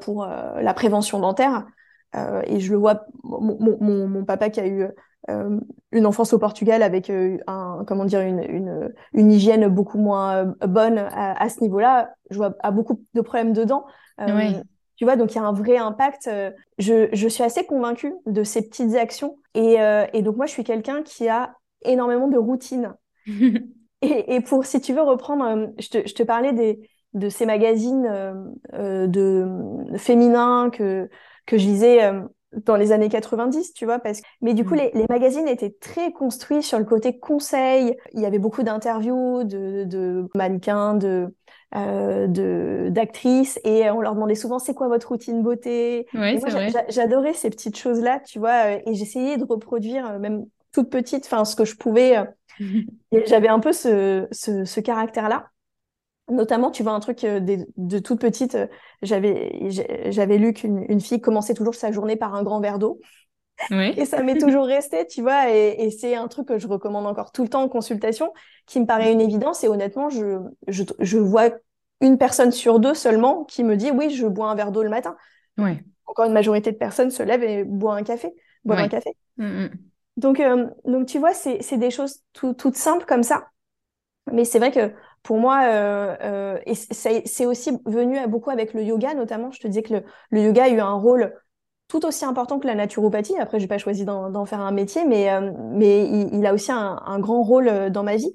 [0.00, 1.66] pour la prévention dentaire.
[2.14, 4.88] et je le vois, mon, mon, mon, papa qui a eu
[5.30, 5.60] euh,
[5.92, 10.46] une enfance au Portugal avec euh, un comment dire une, une, une hygiène beaucoup moins
[10.62, 13.84] euh, bonne à, ce niveau-là, je vois a beaucoup de problèmes dedans.
[14.96, 16.30] Tu vois, donc il y a un vrai impact.
[16.78, 19.76] Je, je suis assez convaincue de ces petites actions et,
[20.12, 22.94] et donc moi je suis quelqu'un qui a énormément de routine.
[23.26, 27.46] et, et, pour si tu veux reprendre, je te, je te parlais des de ces
[27.46, 29.46] magazines de
[29.96, 31.10] féminins que
[31.46, 32.12] que je lisais
[32.64, 34.26] dans les années 90, tu vois, parce que...
[34.40, 34.78] mais du coup, mm.
[34.78, 37.96] les, les, magazines étaient très construits sur le côté conseil.
[38.12, 41.34] Il y avait beaucoup d'interviews de, de mannequins, de
[41.74, 46.06] euh, de d'actrices, et on leur demandait souvent c'est quoi votre routine beauté?
[46.12, 46.38] Ouais,
[46.90, 51.24] J'adorais ces petites choses-là, tu vois, euh, et j'essayais de reproduire euh, même toute petite,
[51.24, 52.18] enfin ce que je pouvais.
[52.18, 52.24] Euh,
[53.26, 55.51] j'avais un peu ce, ce, ce caractère-là.
[56.28, 58.66] Notamment, tu vois, un truc euh, de, de toute petite, euh,
[59.02, 59.70] j'avais,
[60.10, 63.00] j'avais lu qu'une une fille commençait toujours sa journée par un grand verre d'eau.
[63.70, 63.92] Oui.
[63.96, 67.06] Et ça m'est toujours resté, tu vois, et, et c'est un truc que je recommande
[67.06, 68.32] encore tout le temps en consultation,
[68.66, 69.62] qui me paraît une évidence.
[69.62, 71.50] Et honnêtement, je, je, je vois
[72.00, 74.90] une personne sur deux seulement qui me dit oui, je bois un verre d'eau le
[74.90, 75.16] matin.
[75.58, 75.84] Ouais.
[76.06, 79.16] Encore une majorité de personnes se lèvent et boivent un café, boivent un café.
[79.36, 79.70] Mm, mm.
[80.16, 83.48] Donc, euh, donc tu vois, c'est c'est des choses tout- toutes simples comme ça.
[84.32, 88.74] Mais c'est vrai que pour moi, euh, euh, et c'est aussi venu à- beaucoup avec
[88.74, 89.50] le yoga, notamment.
[89.52, 91.34] Je te disais que le, le yoga a eu un rôle
[91.88, 93.36] tout aussi important que la naturopathie.
[93.38, 96.72] Après, j'ai pas choisi d'en faire un métier, mais, euh, mais il, il a aussi
[96.72, 98.32] un, un grand rôle euh, dans ma vie.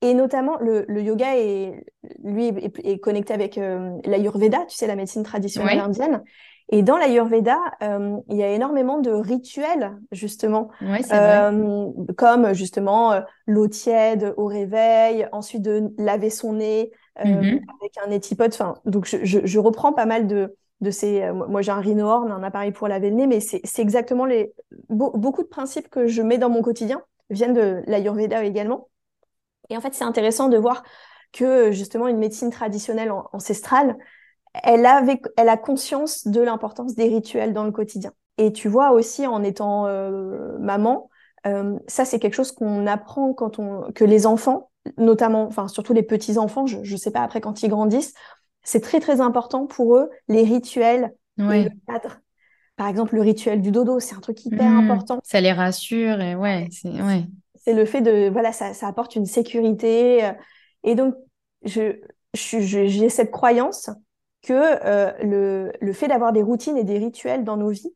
[0.00, 1.84] Et notamment, le, le yoga est,
[2.22, 6.22] lui, est, est connecté avec euh, l'Ayurveda, tu sais, la médecine traditionnelle indienne.
[6.70, 11.48] Et dans l'Ayurveda, euh, il y a énormément de rituels, justement, Ouais, c'est vrai.
[11.52, 17.78] euh, comme justement euh, l'eau tiède au réveil, ensuite de laver son nez euh, Mhm.
[17.80, 18.52] avec un étipote.
[18.52, 21.22] Enfin, donc je, je, je reprends pas mal de, de ces.
[21.22, 24.52] euh, moi, j'ai un rhino-horn, un appareil pour laver le nez, mais c'est exactement les
[24.90, 28.88] beau- beaucoup de principes que je mets dans mon quotidien viennent de l'Ayurveda également.
[29.70, 30.82] Et en fait, c'est intéressant de voir
[31.32, 33.96] que justement une médecine traditionnelle an- ancestrale,
[34.64, 38.12] elle avait, elle a conscience de l'importance des rituels dans le quotidien.
[38.38, 41.10] Et tu vois aussi en étant euh, maman,
[41.46, 45.92] euh, ça c'est quelque chose qu'on apprend quand on, que les enfants, notamment, enfin surtout
[45.92, 48.14] les petits enfants, je, je sais pas après quand ils grandissent,
[48.62, 51.14] c'est très très important pour eux les rituels
[51.48, 51.64] et Ouais.
[51.64, 52.18] le cadre.
[52.76, 54.78] Par exemple, le rituel du dodo, c'est un truc hyper Mm.
[54.78, 55.20] important.
[55.22, 57.26] Ça les rassure et ouais, c'est ouais.
[57.54, 60.32] c'est le fait de voilà ça, ça apporte une sécurité euh,
[60.84, 61.14] et donc
[61.64, 61.96] je-
[62.34, 63.90] j'ai cette croyance
[64.48, 64.54] que
[64.86, 67.94] euh, le le fait d'avoir des routines et des rituels dans nos vies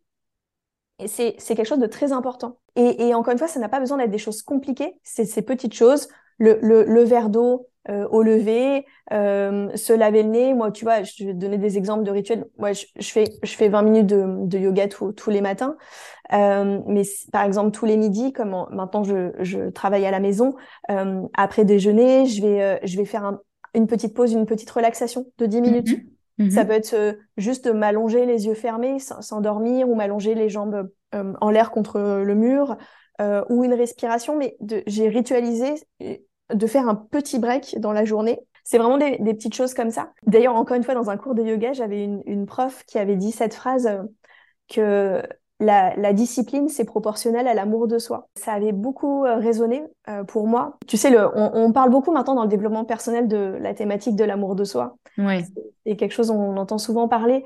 [1.06, 2.58] c'est quelque chose de très important.
[2.76, 4.94] Et, et encore une fois ça n'a pas besoin d'être des choses compliquées.
[5.02, 10.28] C'est ces petites choses le le, verre d'eau euh, au lever euh, se laver le
[10.28, 10.54] nez.
[10.54, 12.46] Moi tu vois je vais donner des exemples de rituels.
[12.58, 15.76] Moi je, je fais je fais 20 minutes de, de yoga tous tous les matins.
[16.30, 20.54] Mais par exemple, tous les midis, comme en- maintenant je, je travaille à la maison,
[21.34, 23.40] après déjeuner, je vais, je vais faire un-
[23.74, 25.98] une petite pause, une petite relaxation de 10 minutes.
[26.48, 26.68] Ça Mhm.
[26.68, 31.50] peut être euh, juste m'allonger les yeux fermés, s'endormir ou m'allonger les jambes euh, en
[31.50, 32.76] l'air contre le mur
[33.20, 34.36] euh, ou une respiration.
[34.36, 38.40] Mais j'ai ritualisé de faire un petit break dans la journée.
[38.64, 40.12] C'est vraiment des, des petites choses comme ça.
[40.26, 43.16] D'ailleurs, encore une fois, dans un cours de yoga, j'avais une, une prof qui avait
[43.16, 43.88] dit cette phrase
[44.68, 45.22] que
[45.60, 48.28] la, la discipline, c'est proportionnel à l'amour de soi.
[48.36, 50.76] Ça avait beaucoup euh, résonné euh, pour moi.
[50.88, 54.16] Tu sais, le, on, on parle beaucoup maintenant dans le développement personnel de la thématique
[54.16, 54.96] de l'amour de soi.
[55.18, 55.44] Ouais.
[55.86, 57.44] C'est quelque chose dont on entend souvent parler,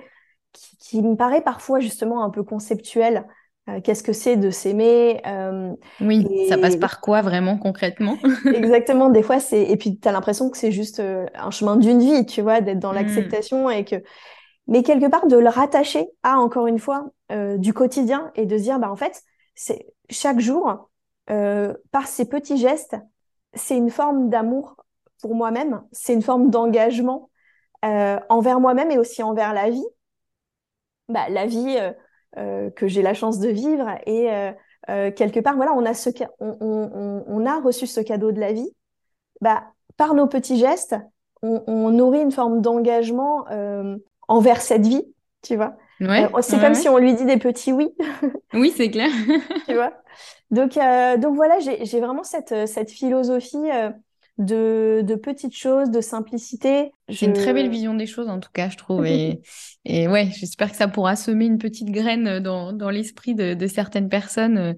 [0.52, 3.26] qui, qui me paraît parfois justement un peu conceptuel.
[3.68, 8.18] Euh, Qu'est-ce que c'est de s'aimer euh, Oui, ça passe et par quoi vraiment concrètement?
[8.52, 11.76] exactement, des fois c'est et puis tu as l'impression que c'est juste euh, un chemin
[11.76, 12.92] d'une vie, tu vois, d'être dans Mm.
[12.92, 13.96] l'acceptation et que
[14.68, 17.06] mais quelque part de le rattacher à encore une fois
[17.58, 19.22] du quotidien et de se dire bah en fait
[19.56, 20.90] c'est chaque jour
[21.30, 22.96] euh, par ces petits gestes
[23.54, 24.76] c'est une forme d'amour
[25.22, 27.30] pour moi-même c'est une forme d'engagement
[27.86, 29.84] euh, envers moi-même et aussi envers la vie
[31.08, 31.92] bah, la vie euh,
[32.38, 34.28] euh, que j'ai la chance de vivre et
[35.16, 38.40] quelque part voilà on a ce on, on, on, on a reçu ce cadeau de
[38.40, 38.70] la vie
[39.40, 39.64] bah
[39.96, 40.96] par nos petits gestes
[41.42, 43.46] on, on nourrit une forme d'engagement
[44.28, 45.02] envers cette vie
[45.42, 46.74] tu vois Ouais, euh, c'est ouais, comme ouais.
[46.74, 47.94] si on lui dit des petits oui,
[48.52, 49.08] Oui, c'est clair.
[49.66, 49.92] tu vois.
[50.50, 53.70] Donc, euh, donc voilà, j'ai, vraiment cette, cette philosophie
[54.38, 56.92] de, de petites choses, de simplicité.
[57.08, 57.70] C'est une très belle Je...
[57.70, 59.06] vision des choses, en tout cas, je trouve.
[59.06, 59.40] Et,
[59.84, 63.66] et ouais, j'espère que ça pourra semer une petite graine dans, dans l'esprit de, de
[63.68, 64.74] certaines personnes.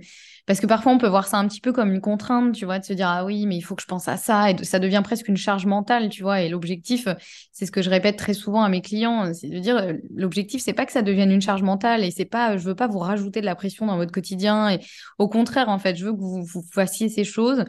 [0.47, 2.79] Parce que parfois, on peut voir ça un petit peu comme une contrainte, tu vois,
[2.79, 4.51] de se dire, ah oui, mais il faut que je pense à ça.
[4.51, 6.41] Et de- ça devient presque une charge mentale, tu vois.
[6.43, 7.09] Et l'objectif,
[7.53, 10.73] c'est ce que je répète très souvent à mes clients, c'est de dire, l'objectif, c'est
[10.73, 12.05] pas que ça devienne une charge mentale.
[12.05, 14.71] Et c'est pas, je veux pas vous rajouter de la pression dans votre quotidien.
[14.71, 14.81] Et
[15.19, 17.65] au contraire, en fait, je veux que vous, vous fassiez ces choses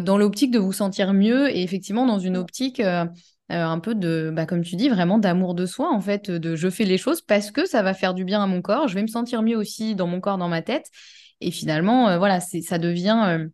[0.00, 3.04] dans l'optique de vous sentir mieux et effectivement dans une optique euh,
[3.52, 6.56] euh, un peu de, bah, comme tu dis, vraiment d'amour de soi, en fait, de
[6.56, 8.94] je fais les choses parce que ça va faire du bien à mon corps, je
[8.94, 10.86] vais me sentir mieux aussi dans mon corps, dans ma tête.
[11.40, 13.48] Et finalement, euh, voilà, ça devient, euh,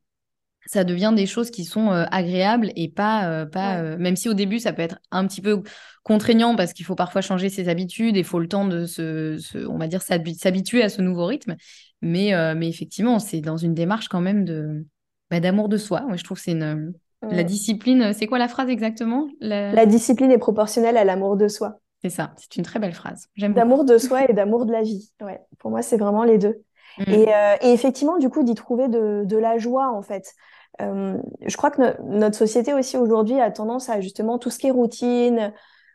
[0.67, 4.75] ça devient des choses qui sont agréables et pas, pas même si au début ça
[4.75, 5.63] peut être un petit peu
[6.03, 9.67] contraignant parce qu'il faut parfois changer ses habitudes et il faut le temps de se,
[9.67, 11.57] on va dire s'habituer à ce nouveau rythme
[12.03, 14.85] mais mais effectivement c'est dans une démarche quand même de
[15.31, 18.69] bah, d'amour de soi Moi, je trouve c'est une la discipline c'est quoi la phrase
[18.69, 19.27] exactement?
[19.41, 19.87] La...
[19.87, 21.81] discipline est proportionnelle à l'amour de soi.
[22.01, 24.83] C'est ça c'est une très belle phrase j'aime d'amour de soi et d'amour de la
[24.83, 25.41] vie ouais.
[25.59, 26.63] Pour moi c'est vraiment les deux.
[26.99, 27.03] Mmh.
[27.09, 27.29] et,
[27.63, 30.33] et, effectivement du coup d'y trouver de, de la joie en fait.
[30.81, 34.69] Euh, je crois que notre société aussi aujourd'hui a tendance à justement tout ce qui
[34.69, 35.53] est routine,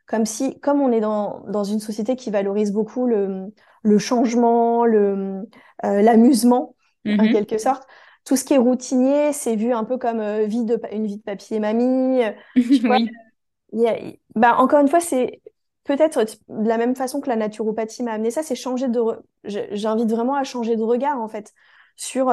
[0.07, 3.53] comme si, comme on est dans, dans une société qui valorise beaucoup le,
[3.83, 5.43] le changement, le,
[5.85, 6.75] euh, l'amusement,
[7.05, 7.31] en mm-hmm.
[7.31, 7.87] quelque sorte,
[8.25, 11.17] tout ce qui est routinier, c'est vu un peu comme euh, vie de, une vie
[11.17, 12.21] de papier mamie.
[12.55, 14.19] oui.
[14.35, 15.41] bah, encore une fois, c'est
[15.83, 19.01] peut-être de la même façon que la naturopathie m'a amené ça, c'est changer de.
[19.43, 21.53] J'invite vraiment à changer de regard, en fait,
[21.95, 22.31] sur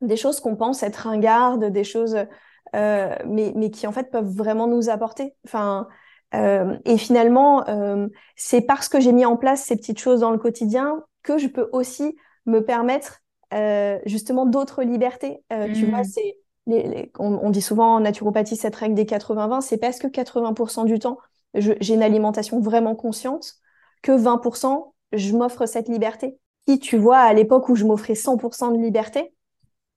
[0.00, 2.16] des choses qu'on pense être ringardes, des choses,
[2.76, 5.34] euh, mais, mais qui en fait peuvent vraiment nous apporter.
[5.44, 5.88] Enfin,
[6.34, 10.30] euh, et finalement, euh, c'est parce que j'ai mis en place ces petites choses dans
[10.30, 12.16] le quotidien que je peux aussi
[12.46, 13.20] me permettre
[13.54, 15.42] euh, justement d'autres libertés.
[15.52, 16.04] Euh, Tu vois, mmh.
[16.04, 20.06] c'est les, on, on, dit souvent en naturopathie cette règle des 80-20, c'est parce que
[20.06, 21.18] 80% du temps,
[21.54, 23.54] j'ai une alimentation vraiment consciente
[24.02, 26.38] que 20%, je m'offre cette liberté.
[26.66, 29.32] Qui, tu vois, à l'époque où je m'offrais 100% de liberté,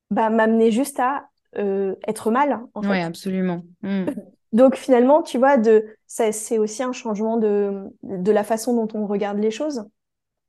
[0.10, 1.28] bah, m'amener juste à
[1.58, 2.62] euh, être mal.
[2.74, 3.64] En Oui, absolument.
[3.82, 4.06] Hmm.
[4.54, 9.08] Donc finalement, tu vois, de, c'est aussi un changement de, de la façon dont on
[9.08, 9.86] regarde les choses.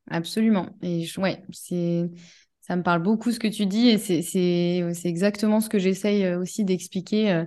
[0.09, 0.67] Absolument.
[0.81, 2.09] Et ouais, c'est,
[2.63, 6.39] ça me parle beaucoup ce que tu dis et c'est exactement ce que j'essaye euh,
[6.39, 7.45] aussi d'expliquer euh,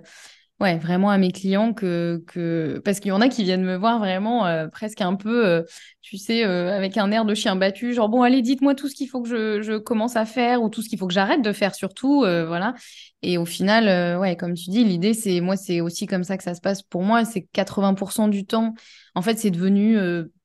[0.60, 2.80] ouais, vraiment à mes clients que, que...
[2.84, 5.62] parce qu'il y en a qui viennent me voir vraiment euh, presque un peu, euh,
[6.02, 8.94] tu sais, euh, avec un air de chien battu, genre bon, allez, dites-moi tout ce
[8.94, 11.42] qu'il faut que je, je, commence à faire ou tout ce qu'il faut que j'arrête
[11.42, 12.74] de faire surtout, voilà.
[13.22, 16.44] Et au final, ouais, comme tu dis, l'idée, c'est, moi, c'est aussi comme ça que
[16.44, 18.74] ça se passe pour moi, c'est 80% du temps,
[19.14, 19.96] en fait, c'est devenu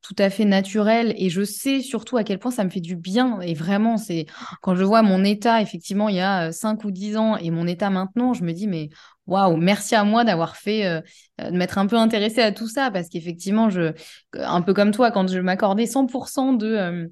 [0.02, 2.96] tout à fait naturel et je sais surtout à quel point ça me fait du
[2.96, 4.26] bien et vraiment c'est
[4.62, 7.68] quand je vois mon état effectivement il y a 5 ou 10 ans et mon
[7.68, 8.90] état maintenant je me dis mais
[9.28, 11.02] waouh, merci à moi d'avoir fait, euh,
[11.40, 13.94] de m'être un peu intéressée à tout ça, parce qu'effectivement, je,
[14.34, 17.08] un peu comme toi, quand je m'accordais 100% de, euh,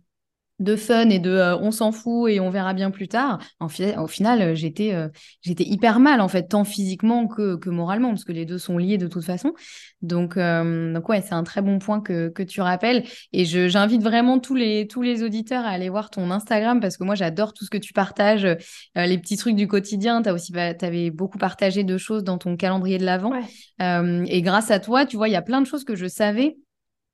[0.60, 3.68] de fun et de euh, on s'en fout et on verra bien plus tard, en
[3.98, 5.08] au final, euh, j'étais euh,
[5.42, 8.78] j'étais hyper mal, en fait, tant physiquement que, que moralement, parce que les deux sont
[8.78, 9.54] liés de toute façon.
[10.02, 13.04] Donc, donc ouais, c'est un très bon point que, que tu rappelles.
[13.34, 17.04] Et j'invite vraiment tous les, tous les auditeurs à aller voir ton Instagram, parce que
[17.04, 18.48] moi, j'adore tout ce que tu partages,
[18.96, 20.22] les petits trucs du quotidien.
[20.22, 23.34] Tu aussi avais beaucoup partagé de choses dans ton calendrier de l'Avent.
[23.80, 26.58] et grâce à toi, tu vois, il y a plein de choses que je savais,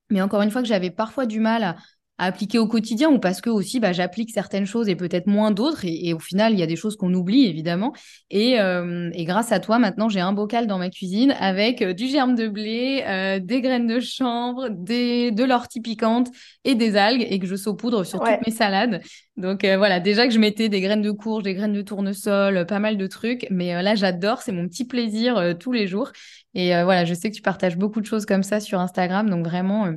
[0.09, 1.75] mais encore une fois, que j'avais parfois du mal à
[2.17, 5.51] à appliquer au quotidien ou parce que aussi bah, j'applique certaines choses et peut-être moins
[5.51, 7.93] d'autres et, au final il y a des choses qu'on oublie évidemment.
[8.29, 11.93] Et, euh, et, grâce à toi maintenant j'ai un bocal dans ma cuisine avec euh,
[11.93, 16.29] du germe de blé, euh, des graines de chanvre, des, de l'ortie piquante
[16.63, 19.01] et des algues et que je saupoudre sur toutes mes salades.
[19.35, 22.79] Donc voilà déjà que je mettais des graines de courge, des graines de tournesol, pas
[22.79, 26.11] mal de trucs mais là j'adore, c'est mon petit plaisir tous les jours.
[26.53, 29.45] Et voilà je sais que tu partages beaucoup de choses comme ça sur Instagram donc
[29.45, 29.93] vraiment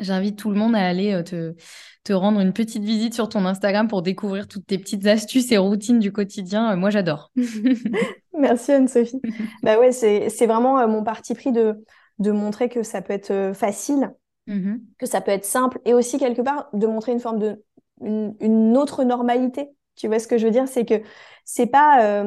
[0.00, 1.54] J'invite tout le monde à aller euh, te,
[2.04, 5.58] te, rendre une petite visite sur ton Instagram pour découvrir toutes tes petites astuces et
[5.58, 6.72] routines du quotidien.
[6.72, 7.30] Euh, moi, j'adore.
[8.38, 9.20] Merci Anne-Sophie.
[9.62, 11.84] bah ouais, c'est vraiment euh, mon parti pris de,
[12.18, 14.12] de montrer que ça peut être facile,
[14.46, 17.62] mmh que ça peut être simple et aussi quelque part de montrer une forme de
[18.00, 19.68] une, autre normalité.
[19.94, 20.66] Tu vois ce que je veux dire?
[20.66, 21.02] C'est que
[21.44, 22.24] c'est pas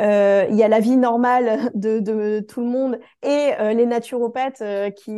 [0.00, 3.86] euh, il y a la vie normale de, de tout le monde et euh, les
[3.86, 5.12] naturopathes euh, qui,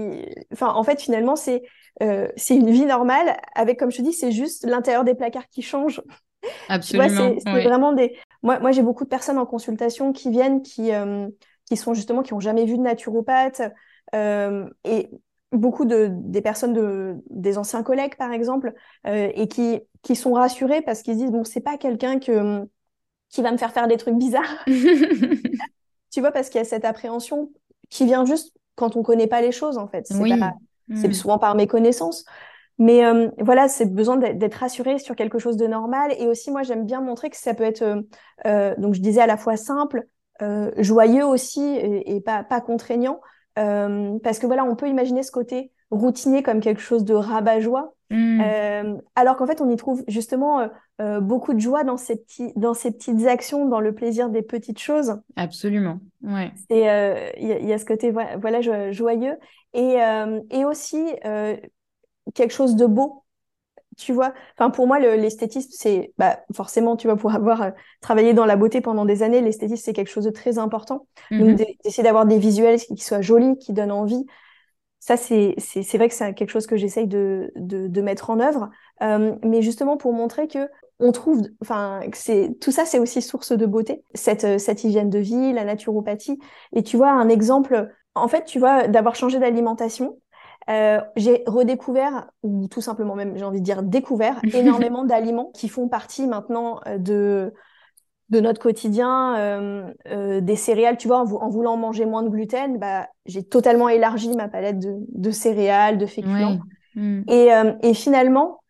[0.53, 1.63] enfin, en fait, finalement, c'est
[2.01, 5.63] c'est une vie normale avec, comme je te dis, c'est juste l'intérieur des placards qui
[5.63, 6.03] change.
[6.69, 7.35] Absolument.
[7.45, 8.17] c'est vraiment des.
[8.43, 10.91] Moi, moi j'ai beaucoup de personnes en consultation qui viennent, qui
[11.65, 13.63] qui sont justement qui ont jamais vu de naturopathe
[14.15, 15.11] et
[15.53, 18.75] beaucoup de des personnes de des anciens collègues par exemple
[19.05, 22.69] et qui qui sont rassurés parce qu'ils disent bon c'est pas quelqu'un que
[23.29, 24.65] qui va me faire faire des trucs bizarres.
[26.11, 27.51] tu vois, parce qu'il y a cette appréhension
[27.91, 30.07] qui vient juste quand on connaît pas les choses, en fait.
[30.95, 31.13] C'est hmm.
[31.13, 32.25] souvent par méconnaissance.
[32.79, 36.15] Mais euh, voilà, c'est besoin d'être rassuré sur quelque chose de normal.
[36.19, 38.03] Et aussi, moi, j'aime bien montrer que ça peut être, euh,
[38.47, 40.07] euh, donc je disais à la fois simple,
[40.77, 43.21] joyeux aussi et, pas, pas contraignant.
[43.55, 47.96] parce que voilà, on peut imaginer ce côté routinier comme quelque chose de rabat-joie.
[48.11, 48.41] Hmm.
[48.41, 50.69] Euh, alors qu'en fait, on y trouve justement euh,
[51.01, 54.43] euh, beaucoup de joie dans ces, petits, dans ces petites actions, dans le plaisir des
[54.43, 55.21] petites choses.
[55.35, 56.53] Absolument, ouais.
[56.71, 58.61] Il y, y, a ce côté voilà,
[58.93, 59.37] joyeux
[59.75, 59.97] et,
[60.51, 61.05] et aussi
[62.35, 63.25] quelque chose de beau.
[63.97, 64.33] tu vois.
[64.57, 68.81] Enfin, pour moi, l'esthétisme, c'est bah, forcément, tu vois, pour avoir travaillé dans la beauté
[68.81, 71.07] pendant des années, l'esthétisme, c'est quelque chose de très important.
[71.33, 71.77] Donc, mm-hmm.
[71.83, 74.25] d'essayer d'avoir des visuels qui soient jolis, qui donnent envie.
[75.07, 75.55] Ça, c'est
[75.95, 78.71] vrai que c'est quelque chose que j'essaye de, de, de, mettre en œuvre.
[79.03, 83.53] Euh, mais justement, pour montrer que on trouve, enfin, c'est tout ça, c'est aussi source
[83.53, 84.03] de beauté.
[84.15, 86.41] Cette, euh, cette hygiène de vie, la naturopathie.
[86.73, 90.19] Et tu vois, un exemple, en fait, tu vois, d'avoir changé d'alimentation,
[90.71, 95.69] euh, j'ai redécouvert, ou tout simplement même, j'ai envie de dire découvert, énormément d'aliments qui
[95.69, 97.55] font partie maintenant euh, de,
[98.29, 100.97] de notre quotidien, euh, euh, des céréales.
[100.97, 104.79] Tu vois, en, en, voulant manger moins de gluten, bah, j'ai totalement élargi ma palette
[104.79, 106.59] de, de céréales, de féculents.
[106.95, 107.23] Mm.
[107.29, 108.61] Et, euh, et, finalement,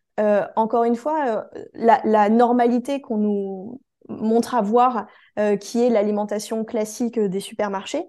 [0.55, 1.45] encore une fois,
[1.75, 5.05] la, la, normalité qu'on nous montre à voir,
[5.59, 8.03] qui est l'alimentation classique des supermarchés,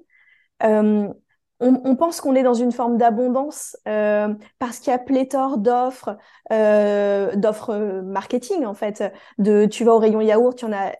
[0.63, 6.17] on, pense qu'on est dans une forme d'abondance parce qu'il y a pléthore d'offres,
[6.51, 9.05] d'offres marketing en fait.
[9.37, 10.93] De, tu vas au rayon yaourt, il y en a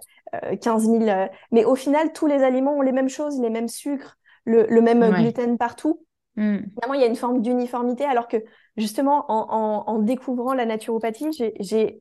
[0.61, 1.29] 15 000.
[1.53, 5.09] mais au final, tous les aliments ont les mêmes choses, les mêmes sucres, le, même
[5.11, 6.05] gluten partout.
[6.37, 6.59] Mm.
[6.75, 8.39] Finalement, il y a une forme d'uniformité alors que
[8.77, 12.01] justement, en, découvrant la naturopathie, j'ai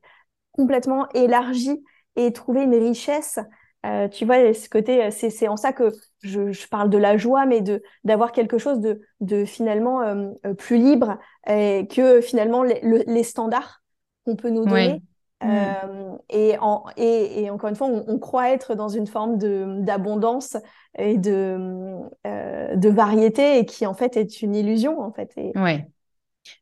[0.52, 1.82] complètement élargi
[2.16, 3.38] et trouvé une richesse
[3.86, 7.16] euh, tu vois, ce côté, euh, c'est en ça que je, je, parle de la
[7.16, 12.64] joie, mais de d'avoir quelque chose de, de finalement euh, plus libre et que finalement
[12.64, 13.80] les standards
[14.24, 15.00] qu'on peut nous donner.
[15.44, 19.38] Euh, et, en, et, et, encore une fois, on, on, croit être dans une forme
[19.84, 20.56] d'abondance
[20.96, 25.32] et de, euh, de variété et qui en fait est une illusion en fait.
[25.36, 25.88] Et, ouais.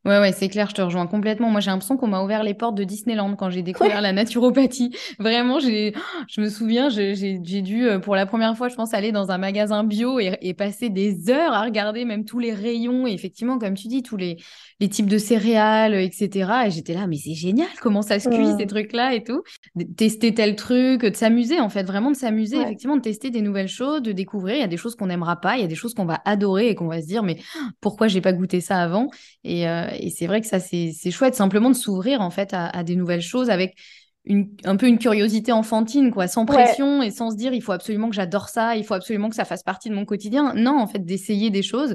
[0.05, 1.51] Ouais, ouais, c'est clair, je te rejoins complètement.
[1.51, 4.97] Moi, j'ai l'impression qu'on m'a ouvert les portes de Disneyland quand j'ai découvert la naturopathie.
[5.19, 5.95] Vraiment, j'ai,
[6.29, 9.39] je me souviens, j'ai dû, euh, pour la première fois, je pense, aller dans un
[9.39, 13.07] magasin bio et, et, passer des heures à regarder même tous les rayons.
[13.07, 14.37] Et effectivement, comme tu dis, tous les,
[14.81, 16.51] les types de céréales, etc.
[16.67, 19.43] Et j'étais là, mais c'est génial, comment ça se cuit, ces trucs-là et tout.
[19.75, 23.41] De tester tel truc, de s'amuser, en fait, vraiment de s'amuser, effectivement, de tester des
[23.41, 24.57] nouvelles choses, de découvrir.
[24.57, 26.21] Il y a des choses qu'on n'aimera pas, il y a des choses qu'on va
[26.25, 27.39] adorer et qu'on va se dire, mais
[27.81, 29.11] pourquoi j'ai pas goûté ça avant?
[29.45, 32.83] Et, euh, et c'est vrai que ça, c'est chouette, simplement de s'ouvrir, en fait, à,
[32.85, 33.77] des nouvelles choses avec
[34.25, 37.73] une, un peu une curiosité enfantine, quoi, sans pression et sans se dire il faut
[37.73, 40.53] absolument que j'adore ça, il faut absolument que ça fasse partie de mon quotidien.
[40.55, 41.95] Non, en fait, d'essayer des choses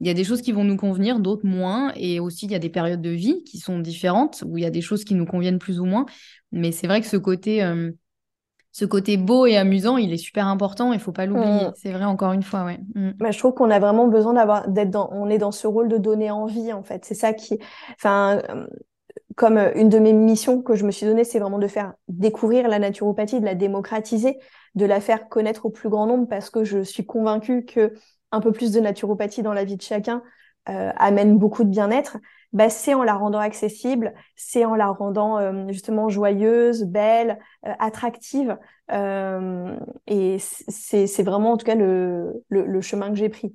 [0.00, 1.92] il y a des choses qui vont nous convenir, d'autres moins.
[1.96, 4.66] Et aussi, il y a des périodes de vie qui sont différentes, où il y
[4.66, 6.06] a des choses qui nous conviennent plus ou moins.
[6.52, 7.90] Mais c'est vrai que ce côté, euh,
[8.72, 10.92] ce côté beau et amusant, il est super important.
[10.92, 11.68] Il faut pas l'oublier.
[11.68, 11.72] Mm.
[11.76, 12.78] C'est vrai, encore une fois, ouais.
[12.94, 13.10] Mm.
[13.18, 15.88] Bah, je trouve qu'on a vraiment besoin d'avoir, d'être dans, on est dans ce rôle
[15.88, 17.04] de donner envie, en fait.
[17.04, 17.58] C'est ça qui,
[17.96, 18.66] enfin, euh,
[19.36, 21.94] comme euh, une de mes missions que je me suis donnée, c'est vraiment de faire
[22.08, 24.38] découvrir la naturopathie, de la démocratiser,
[24.74, 27.94] de la faire connaître au plus grand nombre, parce que je suis convaincue que
[28.30, 30.22] un peu plus de naturopathie dans la vie de chacun
[30.68, 32.18] euh, amène beaucoup de bien-être,
[32.52, 37.72] bah, c'est en la rendant accessible, c'est en la rendant euh, justement joyeuse, belle, euh,
[37.78, 38.56] attractive.
[38.90, 43.54] et c'est vraiment en tout cas le, chemin que j'ai pris.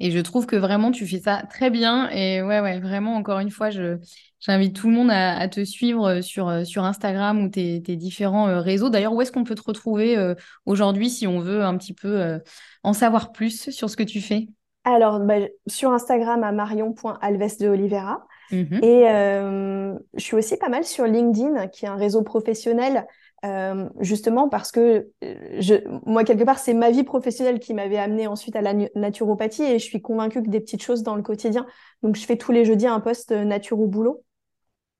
[0.00, 2.10] Et je trouve que vraiment tu fais ça très bien.
[2.10, 3.98] Et ouais, ouais, vraiment, encore une fois, je,
[4.40, 8.90] j'invite tout le monde à, te suivre sur, sur Instagram ou tes différents réseaux.
[8.90, 12.40] D'ailleurs, où est-ce qu'on peut te retrouver aujourd'hui si on veut un petit peu
[12.82, 14.48] en savoir plus sur ce que tu fais?
[14.84, 18.26] Alors, bah, sur Instagram à marion.alves de Oliveira.
[18.52, 18.80] Mhm.
[18.82, 23.06] Et euh, je suis aussi pas mal sur LinkedIn, qui est un réseau professionnel,
[23.46, 25.74] euh, justement parce que euh, je,
[26.06, 29.78] moi, quelque part, c'est ma vie professionnelle qui m'avait amené ensuite à la naturopathie et
[29.78, 31.66] je suis convaincue que des petites choses dans le quotidien.
[32.02, 34.22] Donc, je fais tous les jeudis un post nature au boulot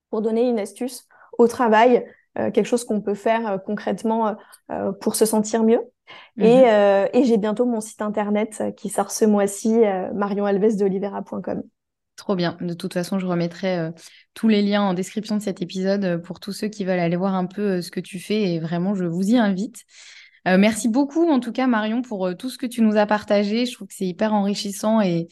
[0.09, 1.07] pour donner une astuce
[1.37, 2.05] au travail,
[2.35, 4.35] quelque chose qu'on peut faire concrètement
[5.01, 5.81] pour se sentir mieux.
[6.37, 6.45] Mhm.
[6.45, 11.63] Euh, et, j'ai bientôt mon site internet qui sort ce mois-ci, euh, marionalvesdeolivera.com.
[12.15, 12.57] Trop bien.
[12.61, 13.91] De toute façon, je remettrai euh,
[14.33, 17.35] tous les liens en description de cet épisode pour tous ceux qui veulent aller voir
[17.35, 18.53] un peu ce que tu fais.
[18.53, 19.83] Et vraiment, je vous y invite.
[20.45, 23.65] merci beaucoup, en tout cas, Marion, pour tout ce que tu nous as partagé.
[23.65, 25.27] Je trouve que c'est hyper enrichissant et,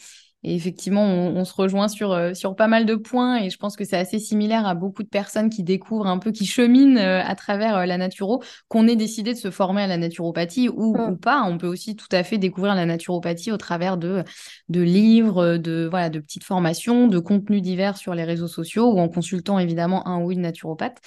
[0.46, 3.78] et effectivement, on, se rejoint sur, euh, sur pas mal de points et je pense
[3.78, 7.22] que c'est assez similaire à beaucoup de personnes qui découvrent un peu, qui cheminent euh,
[7.24, 10.98] à travers euh, la naturo, qu'on ait décidé de se former à la naturopathie ou,
[10.98, 11.12] mm.
[11.12, 11.44] ou, pas.
[11.44, 14.26] On peut aussi tout à fait découvrir la naturopathie au travers de,
[14.68, 19.00] de livres, de, voilà, de petites formations, de contenus divers sur les réseaux sociaux ou
[19.00, 21.00] en consultant évidemment un ou une naturopathe.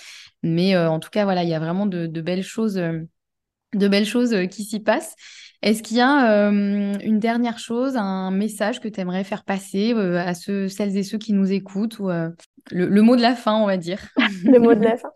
[0.42, 4.06] Mais en tout cas, voilà, il y a vraiment de, de belles choses, de belles
[4.06, 5.14] choses qui s'y passent.
[5.62, 9.94] Est-ce qu'il y a euh, une dernière chose, un message que tu aimerais faire passer
[9.94, 12.28] euh, à celles et ceux qui nous écoutent ou euh,
[12.70, 14.00] le, mot de la fin, on va dire?
[14.44, 15.10] Le mot de la fin.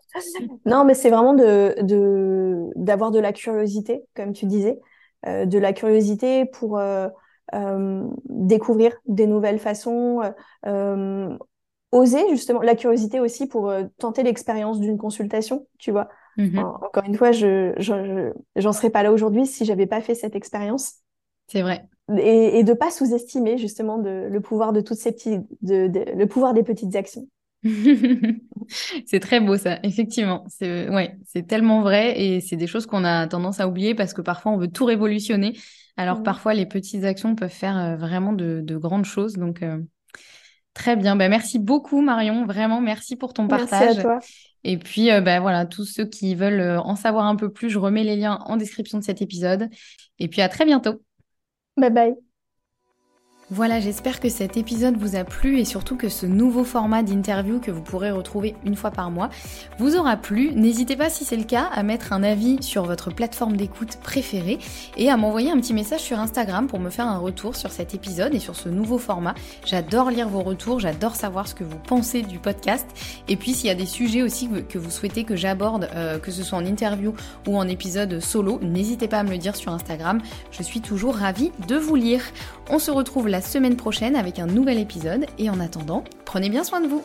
[0.65, 1.75] Non, mais c'est vraiment de
[2.75, 4.79] d'avoir de, la curiosité, comme tu disais,
[5.25, 6.81] de la curiosité pour
[8.25, 10.21] découvrir des nouvelles façons.
[11.91, 16.07] oser justement, la curiosité aussi pour tenter l'expérience d'une consultation, tu vois.
[16.37, 17.73] Mmh encore une fois, je
[18.55, 20.95] j'en serais pas là aujourd'hui si j'avais pas fait cette expérience.
[21.47, 21.85] C'est vrai.
[22.17, 26.25] Et, et de pas sous-estimer justement de, le pouvoir de toutes ces petites, de, le
[26.25, 27.27] pouvoir des petites actions.
[29.05, 30.45] c'est très beau ça, effectivement.
[30.47, 34.13] C'est ouais, c'est tellement vrai et c'est des choses qu'on a tendance à oublier parce
[34.13, 35.57] que parfois on veut tout révolutionner,
[35.95, 36.23] alors mmh.
[36.23, 39.33] parfois les petites actions peuvent faire euh, vraiment de, grandes choses.
[39.33, 39.79] Donc euh,
[40.73, 43.97] très bien, ben, merci beaucoup Marion, vraiment merci pour ton partage.
[43.97, 44.19] Merci à toi.
[44.63, 48.03] Et puis ben voilà, tous ceux qui veulent en savoir un peu plus, je remets
[48.03, 49.69] les liens en description de cet épisode.
[50.19, 51.01] Et puis à très bientôt.
[51.77, 52.30] Bye bye.
[53.53, 57.59] Voilà, j'espère que cet épisode vous a plu et surtout que ce nouveau format d'interview
[57.59, 59.29] que vous pourrez retrouver une fois par mois
[59.77, 60.53] vous aura plu.
[60.55, 64.57] N'hésitez pas si c'est le cas à mettre un avis sur votre plateforme d'écoute préférée
[64.95, 67.93] et à m'envoyer un petit message sur Instagram pour me faire un retour sur cet
[67.93, 69.35] épisode et sur ce nouveau format.
[69.65, 72.87] J'adore lire vos retours, j'adore savoir ce que vous pensez du podcast
[73.27, 76.31] et puis s'il y a des sujets aussi que vous souhaitez que j'aborde, euh, que
[76.31, 77.13] ce soit en interview
[77.45, 80.21] ou en épisode solo, n'hésitez pas à me le dire sur Instagram.
[80.51, 82.21] Je suis toujours ravie de vous lire.
[82.73, 86.63] On se retrouve la semaine prochaine avec un nouvel épisode et en attendant, prenez bien
[86.63, 87.03] soin de vous.